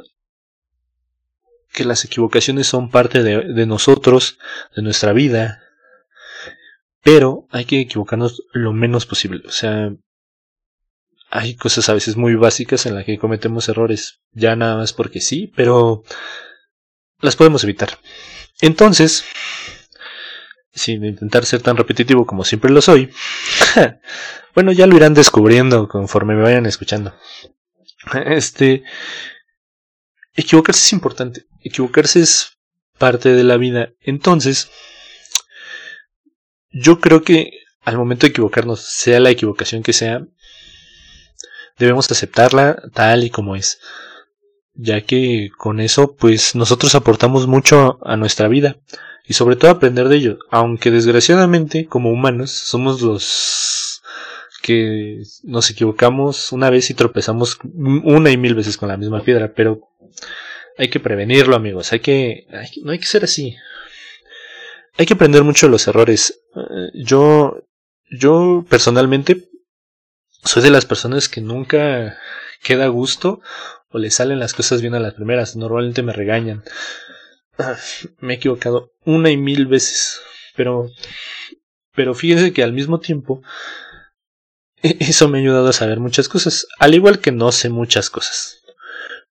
que 1.73 1.85
las 1.85 2.05
equivocaciones 2.05 2.67
son 2.67 2.91
parte 2.91 3.23
de, 3.23 3.67
nosotros, 3.67 4.39
de 4.77 4.83
nuestra 4.83 5.13
vida, 5.13 5.63
pero 7.03 7.47
hay 7.51 7.65
que 7.65 7.81
equivocarnos 7.81 8.43
lo 8.53 8.73
menos 8.73 9.07
posible. 9.07 9.43
O 9.47 9.51
sea, 9.51 9.93
hay 11.31 11.57
cosas 11.57 11.89
a 11.89 11.95
veces 11.95 12.17
muy 12.17 12.35
básicas 12.35 12.87
en 12.87 12.95
las 12.95 13.05
que 13.05 13.19
cometemos 13.19 13.69
errores, 13.69 14.21
ya 14.33 14.55
nada 14.55 14.77
más 14.77 14.93
porque 14.93 15.21
sí, 15.21 15.53
pero 15.57 16.05
las 17.21 17.37
podemos 17.37 17.65
evitar. 17.65 17.99
Entonces, 18.61 19.25
sin 20.75 21.05
intentar 21.05 21.45
ser 21.45 21.63
tan 21.63 21.77
repetitivo 21.77 22.27
como 22.27 22.45
siempre 22.45 22.71
lo 22.71 22.81
soy, 22.81 23.11
bueno, 24.55 24.73
ya 24.73 24.87
lo 24.87 24.97
irán 24.97 25.15
descubriendo 25.15 25.89
conforme 25.89 26.35
me 26.35 26.43
vayan 26.43 26.67
escuchando. 26.67 27.15
Este, 28.27 28.83
equivocarse 30.35 30.81
es 30.81 30.93
importante, 30.93 31.47
equivocarse 31.61 32.21
es 32.21 32.59
parte 32.99 33.31
de 33.31 33.45
la 33.45 33.57
vida. 33.57 33.93
Entonces, 34.01 34.71
yo 36.73 37.01
creo 37.01 37.23
que 37.23 37.63
al 37.83 37.99
momento 37.99 38.27
de 38.27 38.31
equivocarnos, 38.31 38.81
sea 38.81 39.21
la 39.21 39.31
equivocación 39.31 39.83
que 39.83 39.93
sea, 39.93 40.25
debemos 41.79 42.11
aceptarla 42.11 42.81
tal 42.95 43.25
y 43.25 43.31
como 43.31 43.57
es, 43.57 43.81
ya 44.75 45.01
que 45.03 45.51
con 45.59 45.81
eso 45.81 46.15
pues 46.15 46.55
nosotros 46.55 46.95
aportamos 46.95 47.47
mucho 47.47 47.99
a 48.05 48.17
nuestra 48.17 48.49
vida 48.49 48.77
y 49.25 49.35
sobre 49.35 49.57
todo 49.57 49.71
aprender 49.71 50.09
de 50.09 50.17
ello, 50.17 50.39
aunque 50.51 50.91
desgraciadamente 50.91 51.87
como 51.87 52.11
humanos 52.11 52.51
somos 52.51 53.03
los 53.03 54.03
que 54.63 55.23
nos 55.43 55.71
equivocamos 55.71 56.53
una 56.53 56.71
vez 56.71 56.89
y 56.91 56.95
tropezamos 56.95 57.59
una 57.75 58.31
y 58.31 58.37
mil 58.37 58.55
veces 58.55 58.77
con 58.77 58.89
la 58.89 58.97
misma 58.97 59.23
piedra, 59.23 59.53
pero 59.55 59.89
hay 60.79 60.89
que 60.89 61.01
prevenirlo 61.01 61.57
amigos, 61.57 61.93
hay 61.93 62.01
que, 62.01 62.47
no 62.83 62.93
hay 62.93 62.99
que 62.99 63.07
ser 63.07 63.25
así. 63.25 63.57
Hay 65.03 65.07
que 65.07 65.15
aprender 65.15 65.43
mucho 65.43 65.67
de 65.67 65.73
los 65.73 65.89
errores. 65.89 66.45
Eh, 66.55 66.91
yo, 66.95 67.67
yo 68.09 68.65
personalmente 68.71 69.49
soy 70.45 70.63
de 70.63 70.71
las 70.71 70.87
personas 70.87 71.29
que 71.29 71.41
nunca 71.41 72.17
queda 72.63 72.85
a 72.85 72.89
gusto 72.89 73.41
o 73.89 73.99
le 73.99 74.13
salen 74.13 74.39
las 74.39 74.55
cosas 74.55 74.81
bien 74.81 74.95
a 74.95 75.01
las 75.01 75.15
primeras. 75.15 75.57
Normalmente 75.57 76.05
me 76.05 76.13
regañan. 76.13 76.63
Me 78.21 78.35
he 78.35 78.37
equivocado 78.37 78.93
una 79.05 79.33
y 79.33 79.37
mil 79.37 79.67
veces. 79.67 80.21
Pero, 80.55 80.89
pero 81.97 82.15
fíjense 82.15 82.53
que 82.53 82.63
al 82.63 82.73
mismo 82.73 83.01
tiempo 83.01 83.43
e-, 84.85 84.99
eso 85.01 85.29
me 85.29 85.39
ha 85.39 85.41
ayudado 85.41 85.67
a 85.67 85.73
saber 85.73 85.99
muchas 85.99 86.29
cosas. 86.29 86.69
Al 86.79 86.95
igual 86.95 87.19
que 87.19 87.33
no 87.33 87.51
sé 87.51 87.71
muchas 87.71 88.09
cosas. 88.09 88.63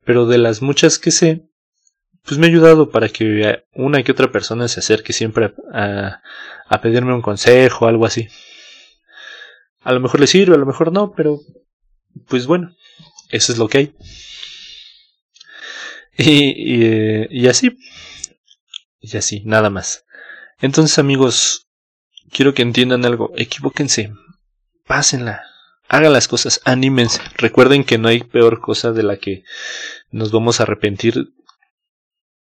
Pero 0.04 0.26
de 0.26 0.38
las 0.38 0.62
muchas 0.62 1.00
que 1.00 1.12
sé, 1.12 1.50
pues 2.24 2.38
me 2.38 2.46
ha 2.46 2.50
ayudado 2.50 2.90
para 2.90 3.10
que 3.10 3.64
una 3.74 4.04
que 4.04 4.12
otra 4.12 4.32
persona 4.32 4.68
se 4.68 4.80
acerque 4.80 5.14
siempre 5.14 5.54
a, 5.74 6.22
a 6.68 6.82
pedirme 6.82 7.14
un 7.14 7.22
consejo 7.22 7.88
algo 7.88 8.06
así. 8.06 8.28
A 9.82 9.94
lo 9.94 10.00
mejor 10.00 10.20
le 10.20 10.28
sirve, 10.28 10.56
a 10.56 10.60
lo 10.60 10.66
mejor 10.66 10.92
no, 10.92 11.14
pero 11.14 11.40
pues 12.28 12.46
bueno, 12.46 12.76
eso 13.30 13.52
es 13.52 13.58
lo 13.58 13.68
que 13.68 13.78
hay. 13.80 13.96
Y, 16.18 16.54
y, 16.76 17.28
y 17.30 17.48
así. 17.48 17.78
Y 19.00 19.18
así, 19.18 19.42
nada 19.46 19.70
más. 19.70 20.06
Entonces 20.60 21.00
amigos, 21.00 21.68
quiero 22.30 22.54
que 22.54 22.62
entiendan 22.62 23.06
algo. 23.06 23.32
Equivóquense. 23.36 24.14
Pásenla. 24.86 25.44
Hagan 25.88 26.14
las 26.14 26.28
cosas. 26.28 26.62
Anímense. 26.66 27.20
Recuerden 27.38 27.84
que 27.84 27.98
no 27.98 28.08
hay 28.08 28.22
peor 28.22 28.62
cosa 28.62 28.92
de 28.92 29.04
la 29.04 29.18
que 29.18 29.44
nos 30.12 30.32
vamos 30.32 30.60
a 30.60 30.64
arrepentir. 30.64 31.34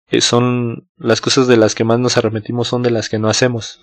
Eh, 0.09 0.21
son 0.21 0.89
las 0.97 1.19
cosas 1.19 1.47
de 1.47 1.57
las 1.57 1.75
que 1.75 1.83
más 1.83 1.99
nos 1.99 2.17
arrepentimos 2.17 2.69
son 2.69 2.81
de 2.81 2.91
las 2.91 3.09
que 3.09 3.19
no 3.19 3.29
hacemos. 3.29 3.81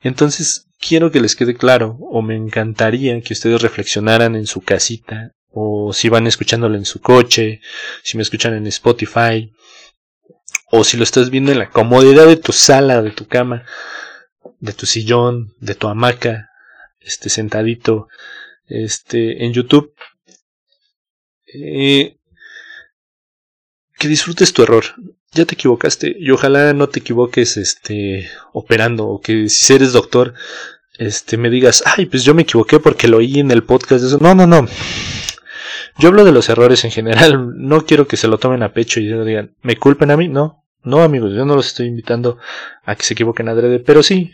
Entonces, 0.00 0.66
quiero 0.78 1.10
que 1.10 1.20
les 1.20 1.36
quede 1.36 1.54
claro, 1.54 1.96
o 2.00 2.22
me 2.22 2.36
encantaría 2.36 3.20
que 3.22 3.32
ustedes 3.32 3.62
reflexionaran 3.62 4.34
en 4.36 4.46
su 4.46 4.60
casita, 4.62 5.32
o 5.48 5.92
si 5.92 6.08
van 6.08 6.26
escuchándolo 6.26 6.76
en 6.76 6.84
su 6.84 7.00
coche, 7.00 7.60
si 8.02 8.16
me 8.16 8.22
escuchan 8.22 8.54
en 8.54 8.66
Spotify, 8.66 9.52
o 10.70 10.84
si 10.84 10.96
lo 10.96 11.04
estás 11.04 11.30
viendo 11.30 11.52
en 11.52 11.58
la 11.58 11.70
comodidad 11.70 12.26
de 12.26 12.36
tu 12.36 12.52
sala, 12.52 13.02
de 13.02 13.10
tu 13.10 13.26
cama, 13.26 13.64
de 14.58 14.72
tu 14.72 14.86
sillón, 14.86 15.54
de 15.58 15.74
tu 15.74 15.88
hamaca, 15.88 16.50
este 17.00 17.28
sentadito, 17.30 18.08
este, 18.66 19.44
en 19.44 19.52
YouTube. 19.52 19.94
Eh, 21.52 22.16
que 23.98 24.08
disfrutes 24.08 24.52
tu 24.52 24.62
error 24.62 24.84
ya 25.32 25.44
te 25.44 25.54
equivocaste 25.54 26.16
y 26.18 26.30
ojalá 26.30 26.72
no 26.72 26.88
te 26.88 27.00
equivoques 27.00 27.56
este 27.56 28.28
operando 28.52 29.06
o 29.06 29.20
que 29.20 29.48
si 29.48 29.72
eres 29.72 29.92
doctor 29.92 30.34
este 30.98 31.36
me 31.36 31.50
digas, 31.50 31.82
"Ay, 31.86 32.06
pues 32.06 32.24
yo 32.24 32.34
me 32.34 32.42
equivoqué 32.42 32.80
porque 32.80 33.08
lo 33.08 33.18
oí 33.18 33.38
en 33.38 33.50
el 33.50 33.62
podcast." 33.62 34.04
Eso. 34.04 34.18
No, 34.20 34.34
no, 34.34 34.46
no. 34.46 34.66
Yo 35.98 36.08
hablo 36.08 36.24
de 36.24 36.32
los 36.32 36.48
errores 36.48 36.84
en 36.84 36.90
general, 36.90 37.52
no 37.56 37.86
quiero 37.86 38.06
que 38.06 38.16
se 38.16 38.28
lo 38.28 38.38
tomen 38.38 38.62
a 38.62 38.72
pecho 38.72 39.00
y 39.00 39.06
digan, 39.06 39.54
"Me 39.62 39.76
culpen 39.76 40.10
a 40.10 40.16
mí." 40.16 40.28
No, 40.28 40.64
no, 40.82 41.02
amigos, 41.02 41.32
yo 41.32 41.44
no 41.44 41.54
los 41.54 41.68
estoy 41.68 41.86
invitando 41.86 42.38
a 42.84 42.96
que 42.96 43.04
se 43.04 43.14
equivoquen 43.14 43.48
adrede, 43.48 43.78
pero 43.78 44.02
sí 44.02 44.32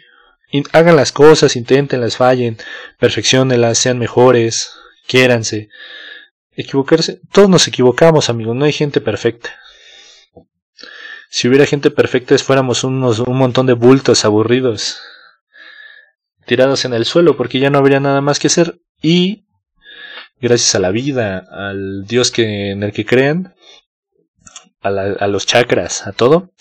hagan 0.72 0.96
las 0.96 1.12
cosas, 1.12 1.56
inténtenlas, 1.56 2.16
fallen, 2.16 2.56
perfeccionenlas, 2.98 3.78
sean 3.78 3.98
mejores, 3.98 4.72
quiéranse. 5.06 5.68
Equivocarse, 6.54 7.20
todos 7.32 7.50
nos 7.50 7.68
equivocamos, 7.68 8.30
amigos, 8.30 8.56
no 8.56 8.64
hay 8.64 8.72
gente 8.72 9.00
perfecta. 9.00 9.50
Si 11.29 11.49
hubiera 11.49 11.67
gente 11.67 11.91
perfecta, 11.91 12.37
fuéramos 12.39 12.85
unos, 12.85 13.19
un 13.21 13.37
montón 13.37 13.67
de 13.67 13.73
bultos 13.75 14.25
aburridos, 14.25 15.01
tirados 16.47 16.85
en 16.85 16.95
el 16.95 17.05
suelo, 17.05 17.37
porque 17.37 17.59
ya 17.59 17.71
no 17.71 17.79
habría 17.79 18.01
nada 18.01 18.21
más 18.21 18.39
que 18.39 18.47
hacer. 18.47 18.81
Y 19.03 19.47
gracias 20.41 20.75
a 20.75 20.79
la 20.79 20.91
vida, 20.91 21.45
al 21.51 22.07
Dios 22.07 22.31
que, 22.31 22.71
en 22.71 22.83
el 22.83 22.93
que 22.93 23.05
crean, 23.05 23.55
a, 24.81 24.89
a 24.89 25.27
los 25.27 25.47
chakras, 25.47 26.07
a 26.07 26.12
todo, 26.12 26.53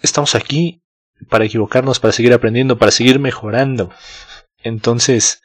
estamos 0.00 0.34
aquí 0.34 0.82
para 1.28 1.44
equivocarnos, 1.44 2.00
para 2.00 2.12
seguir 2.12 2.32
aprendiendo, 2.32 2.78
para 2.78 2.92
seguir 2.92 3.18
mejorando. 3.18 3.92
Entonces, 4.62 5.42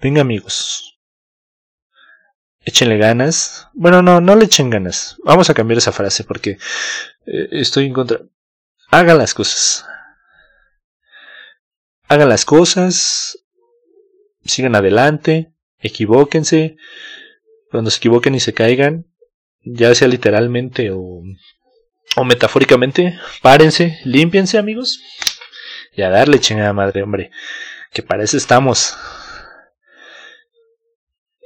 venga 0.00 0.20
amigos, 0.20 0.99
échenle 2.70 2.98
ganas. 2.98 3.68
Bueno, 3.74 4.02
no, 4.02 4.20
no 4.20 4.34
le 4.34 4.46
echen 4.46 4.70
ganas. 4.70 5.16
Vamos 5.24 5.50
a 5.50 5.54
cambiar 5.54 5.78
esa 5.78 5.92
frase 5.92 6.24
porque 6.24 6.58
eh, 7.26 7.48
estoy 7.52 7.86
en 7.86 7.92
contra. 7.92 8.20
Hagan 8.90 9.18
las 9.18 9.34
cosas. 9.34 9.84
Hagan 12.08 12.28
las 12.28 12.44
cosas. 12.44 13.38
Sigan 14.44 14.74
adelante. 14.74 15.52
Equivóquense. 15.78 16.76
Cuando 17.70 17.90
se 17.90 17.98
equivoquen 17.98 18.34
y 18.34 18.40
se 18.40 18.52
caigan, 18.52 19.06
ya 19.62 19.94
sea 19.94 20.08
literalmente 20.08 20.90
o, 20.90 21.22
o 22.16 22.24
metafóricamente, 22.24 23.16
párense, 23.42 24.00
límpiense, 24.04 24.58
amigos. 24.58 25.00
Y 25.94 26.02
a 26.02 26.10
darle 26.10 26.40
chingada 26.40 26.72
madre, 26.72 27.02
hombre. 27.02 27.30
Que 27.92 28.02
para 28.02 28.24
eso 28.24 28.36
estamos. 28.36 28.96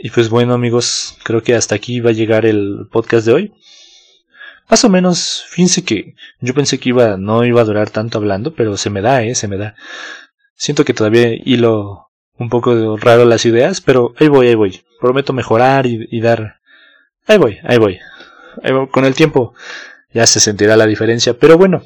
Y 0.05 0.11
pues 0.11 0.29
bueno 0.29 0.53
amigos, 0.53 1.17
creo 1.25 1.43
que 1.43 1.55
hasta 1.55 1.75
aquí 1.75 2.01
va 2.01 2.11
a 2.11 2.13
llegar 2.13 2.45
el 2.45 2.89
podcast 2.93 3.25
de 3.25 3.33
hoy. 3.33 3.55
Más 4.69 4.85
o 4.85 4.91
menos, 4.91 5.47
fíjense 5.49 5.83
que 5.83 6.15
yo 6.41 6.53
pensé 6.53 6.79
que 6.79 6.91
iba, 6.91 7.17
no 7.17 7.43
iba 7.47 7.63
a 7.63 7.65
durar 7.65 7.89
tanto 7.89 8.19
hablando, 8.19 8.55
pero 8.55 8.77
se 8.77 8.91
me 8.91 9.01
da, 9.01 9.23
eh, 9.23 9.35
se 9.35 9.49
me 9.49 9.57
da. 9.57 9.77
Siento 10.57 10.85
que 10.85 10.93
todavía 10.93 11.31
hilo 11.33 12.11
un 12.35 12.51
poco 12.51 12.99
raro 12.99 13.25
las 13.25 13.47
ideas, 13.47 13.81
pero 13.81 14.13
ahí 14.21 14.29
voy, 14.29 14.49
ahí 14.49 14.55
voy. 14.55 14.83
Prometo 15.01 15.33
mejorar 15.33 15.87
y, 15.87 16.21
dar, 16.21 16.61
voy, 17.27 17.57
ahí 17.63 17.79
voy. 17.79 17.99
Ahí 18.63 18.73
voy. 18.75 18.89
Con 18.89 19.07
el 19.07 19.15
tiempo 19.15 19.55
ya 20.13 20.27
se 20.27 20.39
sentirá 20.39 20.77
la 20.77 20.87
diferencia. 20.87 21.33
Pero 21.33 21.57
bueno, 21.57 21.83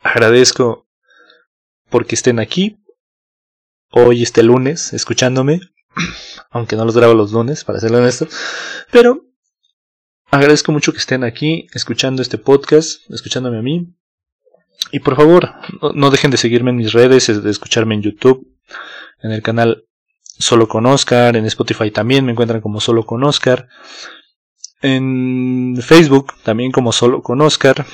agradezco 0.00 0.88
porque 1.90 2.16
estén 2.16 2.40
aquí. 2.40 2.82
Hoy 3.92 4.24
este 4.24 4.42
lunes, 4.42 4.92
escuchándome. 4.92 5.60
Aunque 6.50 6.76
no 6.76 6.84
los 6.84 6.96
grabo 6.96 7.14
los 7.14 7.32
lunes, 7.32 7.64
para 7.64 7.80
ser 7.80 7.94
honesto. 7.94 8.28
Pero 8.90 9.26
agradezco 10.30 10.72
mucho 10.72 10.92
que 10.92 10.98
estén 10.98 11.24
aquí, 11.24 11.66
escuchando 11.74 12.22
este 12.22 12.38
podcast, 12.38 13.10
escuchándome 13.10 13.58
a 13.58 13.62
mí. 13.62 13.94
Y 14.92 15.00
por 15.00 15.16
favor, 15.16 15.54
no, 15.94 16.10
dejen 16.10 16.30
de 16.30 16.36
seguirme 16.36 16.70
en 16.70 16.76
mis 16.76 16.92
redes, 16.92 17.42
de 17.42 17.50
escucharme 17.50 17.94
en 17.94 18.02
YouTube, 18.02 18.46
en 19.22 19.32
el 19.32 19.42
canal 19.42 19.84
Solo 20.38 20.68
con 20.68 20.86
Oscar, 20.86 21.36
en 21.36 21.46
Spotify 21.46 21.90
también 21.90 22.24
me 22.24 22.30
encuentran 22.30 22.60
como 22.60 22.80
Solo 22.80 23.04
con 23.04 23.24
Oscar, 23.24 23.68
en 24.80 25.76
Facebook 25.82 26.34
también 26.44 26.70
como 26.70 26.92
Solo 26.92 27.22
con 27.22 27.40
Oscar, 27.40 27.84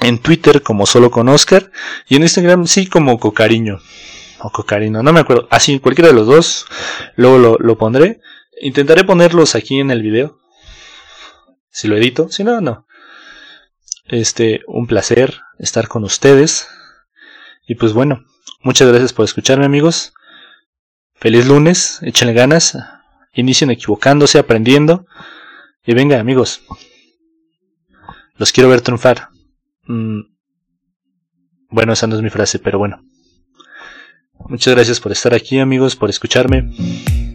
en 0.00 0.18
Twitter 0.18 0.62
como 0.62 0.86
Solo 0.86 1.10
con 1.10 1.28
Oscar 1.28 1.70
y 2.08 2.16
en 2.16 2.22
Instagram 2.22 2.66
sí 2.66 2.86
como 2.86 3.20
Cocariño 3.20 3.78
o 4.42 4.50
Cocarino, 4.50 5.02
no 5.02 5.12
me 5.12 5.20
acuerdo, 5.20 5.46
así 5.50 5.78
cualquiera 5.80 6.08
de 6.08 6.14
los 6.14 6.26
dos, 6.26 6.66
luego 7.16 7.38
lo, 7.38 7.56
lo 7.58 7.78
pondré. 7.78 8.20
Intentaré 8.60 9.04
ponerlos 9.04 9.54
aquí 9.54 9.80
en 9.80 9.90
el 9.90 10.02
video, 10.02 10.40
si 11.70 11.88
lo 11.88 11.96
edito, 11.96 12.30
si 12.30 12.44
no, 12.44 12.60
no. 12.60 12.86
Este, 14.06 14.62
un 14.66 14.86
placer 14.86 15.40
estar 15.58 15.86
con 15.86 16.02
ustedes. 16.04 16.68
Y 17.66 17.76
pues 17.76 17.92
bueno, 17.92 18.24
muchas 18.62 18.88
gracias 18.88 19.12
por 19.12 19.24
escucharme 19.24 19.64
amigos. 19.64 20.12
Feliz 21.14 21.46
lunes, 21.46 22.00
échenle 22.02 22.34
ganas, 22.34 22.76
inicien 23.32 23.70
equivocándose, 23.70 24.38
aprendiendo. 24.38 25.06
Y 25.86 25.94
venga 25.94 26.18
amigos, 26.18 26.62
los 28.34 28.52
quiero 28.52 28.68
ver 28.68 28.80
triunfar. 28.80 29.28
Mm. 29.84 30.22
Bueno, 31.68 31.92
esa 31.92 32.08
no 32.08 32.16
es 32.16 32.22
mi 32.22 32.30
frase, 32.30 32.58
pero 32.58 32.78
bueno. 32.78 33.04
Muchas 34.50 34.74
gracias 34.74 34.98
por 34.98 35.12
estar 35.12 35.32
aquí 35.32 35.60
amigos, 35.60 35.94
por 35.94 36.10
escucharme. 36.10 36.68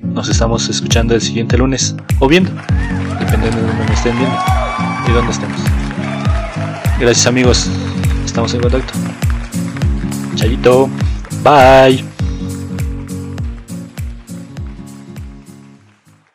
Nos 0.03 0.27
estamos 0.27 0.67
escuchando 0.67 1.15
el 1.15 1.21
siguiente 1.21 1.57
lunes 1.57 1.95
o 2.19 2.27
viendo, 2.27 2.51
dependiendo 3.17 3.61
de 3.61 3.67
dónde 3.67 3.85
me 3.85 3.93
estén 3.93 4.17
viendo 4.17 4.37
y 5.07 5.11
dónde 5.13 5.31
estemos. 5.31 5.61
Gracias 6.99 7.25
amigos, 7.25 7.69
estamos 8.25 8.53
en 8.53 8.59
contacto. 8.59 8.93
Chayito, 10.35 10.89
bye. 11.41 12.14